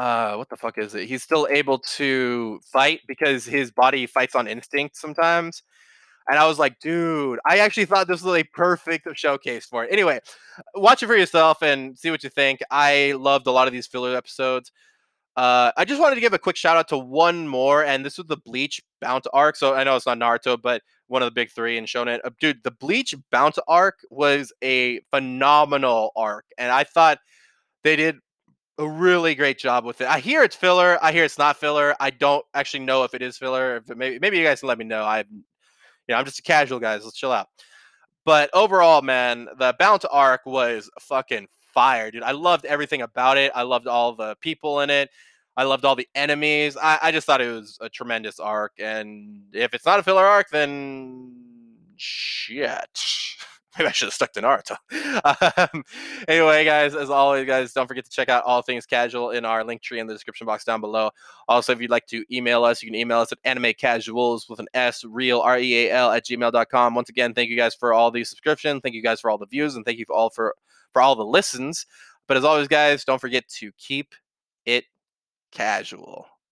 uh 0.00 0.34
what 0.36 0.48
the 0.48 0.56
fuck 0.56 0.78
is 0.78 0.94
it? 0.94 1.06
He's 1.06 1.22
still 1.22 1.46
able 1.50 1.78
to 1.96 2.60
fight 2.72 3.00
because 3.06 3.44
his 3.44 3.70
body 3.70 4.06
fights 4.06 4.34
on 4.34 4.48
instinct 4.48 4.96
sometimes. 4.96 5.62
And 6.28 6.38
i 6.38 6.46
was 6.46 6.58
like 6.58 6.78
dude 6.80 7.40
i 7.48 7.58
actually 7.58 7.86
thought 7.86 8.06
this 8.06 8.22
was 8.22 8.36
a 8.36 8.44
perfect 8.44 9.08
showcase 9.14 9.66
for 9.66 9.84
it. 9.84 9.92
Anyway 9.92 10.20
watch 10.74 11.02
it 11.02 11.06
for 11.06 11.16
yourself 11.16 11.62
and 11.62 11.98
see 11.98 12.10
what 12.10 12.22
you 12.24 12.30
think. 12.30 12.60
I 12.70 13.14
loved 13.18 13.46
a 13.46 13.52
lot 13.52 13.66
of 13.66 13.72
these 13.72 13.86
filler 13.86 14.16
episodes. 14.16 14.72
Uh, 15.36 15.70
I 15.76 15.84
just 15.84 16.00
wanted 16.00 16.16
to 16.16 16.20
give 16.20 16.34
a 16.34 16.38
quick 16.38 16.56
shout 16.56 16.76
out 16.76 16.88
to 16.88 16.98
one 16.98 17.46
more, 17.48 17.84
and 17.84 18.04
this 18.04 18.18
was 18.18 18.26
the 18.26 18.36
Bleach 18.36 18.82
Bount 19.00 19.26
arc. 19.32 19.56
So 19.56 19.74
I 19.74 19.84
know 19.84 19.96
it's 19.96 20.06
not 20.06 20.18
Naruto, 20.18 20.60
but 20.60 20.82
one 21.06 21.22
of 21.22 21.26
the 21.26 21.30
big 21.30 21.50
three 21.50 21.78
and 21.78 21.86
Shonen. 21.86 22.18
Uh, 22.24 22.30
dude, 22.40 22.62
the 22.64 22.72
Bleach 22.72 23.14
Bount 23.30 23.58
arc 23.68 24.00
was 24.10 24.52
a 24.62 25.00
phenomenal 25.10 26.10
arc, 26.16 26.44
and 26.58 26.70
I 26.72 26.84
thought 26.84 27.18
they 27.84 27.96
did 27.96 28.16
a 28.80 28.88
really 28.88 29.34
great 29.34 29.58
job 29.58 29.84
with 29.84 30.00
it. 30.00 30.08
I 30.08 30.20
hear 30.20 30.42
it's 30.42 30.56
filler. 30.56 30.98
I 31.02 31.12
hear 31.12 31.24
it's 31.24 31.38
not 31.38 31.58
filler. 31.58 31.94
I 32.00 32.10
don't 32.10 32.44
actually 32.54 32.80
know 32.80 33.04
if 33.04 33.14
it 33.14 33.22
is 33.22 33.36
filler. 33.36 33.82
Maybe 33.94 34.18
maybe 34.18 34.38
you 34.38 34.44
guys 34.44 34.60
can 34.60 34.68
let 34.68 34.78
me 34.78 34.84
know. 34.84 35.04
I, 35.04 35.18
you 35.18 35.44
know, 36.08 36.16
I'm 36.16 36.24
just 36.24 36.38
a 36.38 36.42
casual 36.42 36.80
guys. 36.80 37.04
Let's 37.04 37.16
chill 37.16 37.30
out. 37.30 37.48
But 38.24 38.50
overall, 38.54 39.02
man, 39.02 39.48
the 39.58 39.74
Bount 39.78 40.04
arc 40.10 40.46
was 40.46 40.90
fucking 40.98 41.46
fire, 41.58 42.10
dude. 42.10 42.22
I 42.22 42.32
loved 42.32 42.64
everything 42.64 43.02
about 43.02 43.36
it. 43.36 43.52
I 43.54 43.62
loved 43.62 43.86
all 43.86 44.14
the 44.14 44.36
people 44.40 44.80
in 44.80 44.90
it. 44.90 45.10
I 45.56 45.64
loved 45.64 45.84
all 45.84 45.96
the 45.96 46.08
enemies. 46.14 46.76
I, 46.80 46.98
I 47.02 47.12
just 47.12 47.26
thought 47.26 47.40
it 47.40 47.52
was 47.52 47.76
a 47.80 47.88
tremendous 47.88 48.40
arc. 48.40 48.72
And 48.78 49.42
if 49.52 49.74
it's 49.74 49.84
not 49.84 49.98
a 49.98 50.02
filler 50.02 50.24
arc, 50.24 50.48
then 50.50 51.34
shit. 51.96 52.98
Maybe 53.78 53.88
I 53.88 53.92
should 53.92 54.06
have 54.06 54.14
stuck 54.14 54.32
to 54.32 54.42
Naruto. 54.42 54.76
Um, 55.72 55.84
anyway, 56.28 56.64
guys, 56.64 56.94
as 56.94 57.10
always, 57.10 57.46
guys, 57.46 57.72
don't 57.72 57.86
forget 57.86 58.04
to 58.04 58.10
check 58.10 58.28
out 58.28 58.44
all 58.44 58.62
things 58.62 58.86
casual 58.86 59.30
in 59.30 59.44
our 59.44 59.62
link 59.64 59.82
tree 59.82 60.00
in 60.00 60.06
the 60.06 60.12
description 60.12 60.46
box 60.46 60.64
down 60.64 60.80
below. 60.80 61.10
Also, 61.48 61.72
if 61.72 61.80
you'd 61.80 61.90
like 61.90 62.06
to 62.06 62.24
email 62.32 62.64
us, 62.64 62.82
you 62.82 62.88
can 62.88 62.96
email 62.96 63.18
us 63.20 63.32
at 63.32 63.42
animecasuals 63.44 64.48
with 64.48 64.58
an 64.58 64.66
S, 64.74 65.04
real, 65.04 65.40
R 65.40 65.58
E 65.58 65.86
A 65.86 65.92
L, 65.92 66.10
at 66.10 66.26
gmail.com. 66.26 66.94
Once 66.94 67.08
again, 67.08 67.34
thank 67.34 67.50
you 67.50 67.56
guys 67.56 67.74
for 67.74 67.92
all 67.92 68.10
the 68.10 68.24
subscription. 68.24 68.80
Thank 68.80 68.94
you 68.94 69.02
guys 69.02 69.20
for 69.20 69.30
all 69.30 69.38
the 69.38 69.46
views, 69.46 69.76
and 69.76 69.84
thank 69.84 69.98
you 69.98 70.04
for 70.06 70.14
all 70.14 70.30
for, 70.30 70.54
for 70.92 71.02
all 71.02 71.14
the 71.14 71.24
listens. 71.24 71.86
But 72.26 72.36
as 72.36 72.44
always, 72.44 72.68
guys, 72.68 73.04
don't 73.04 73.20
forget 73.20 73.46
to 73.58 73.70
keep 73.78 74.14
it 74.64 74.84
casual. 75.52 76.26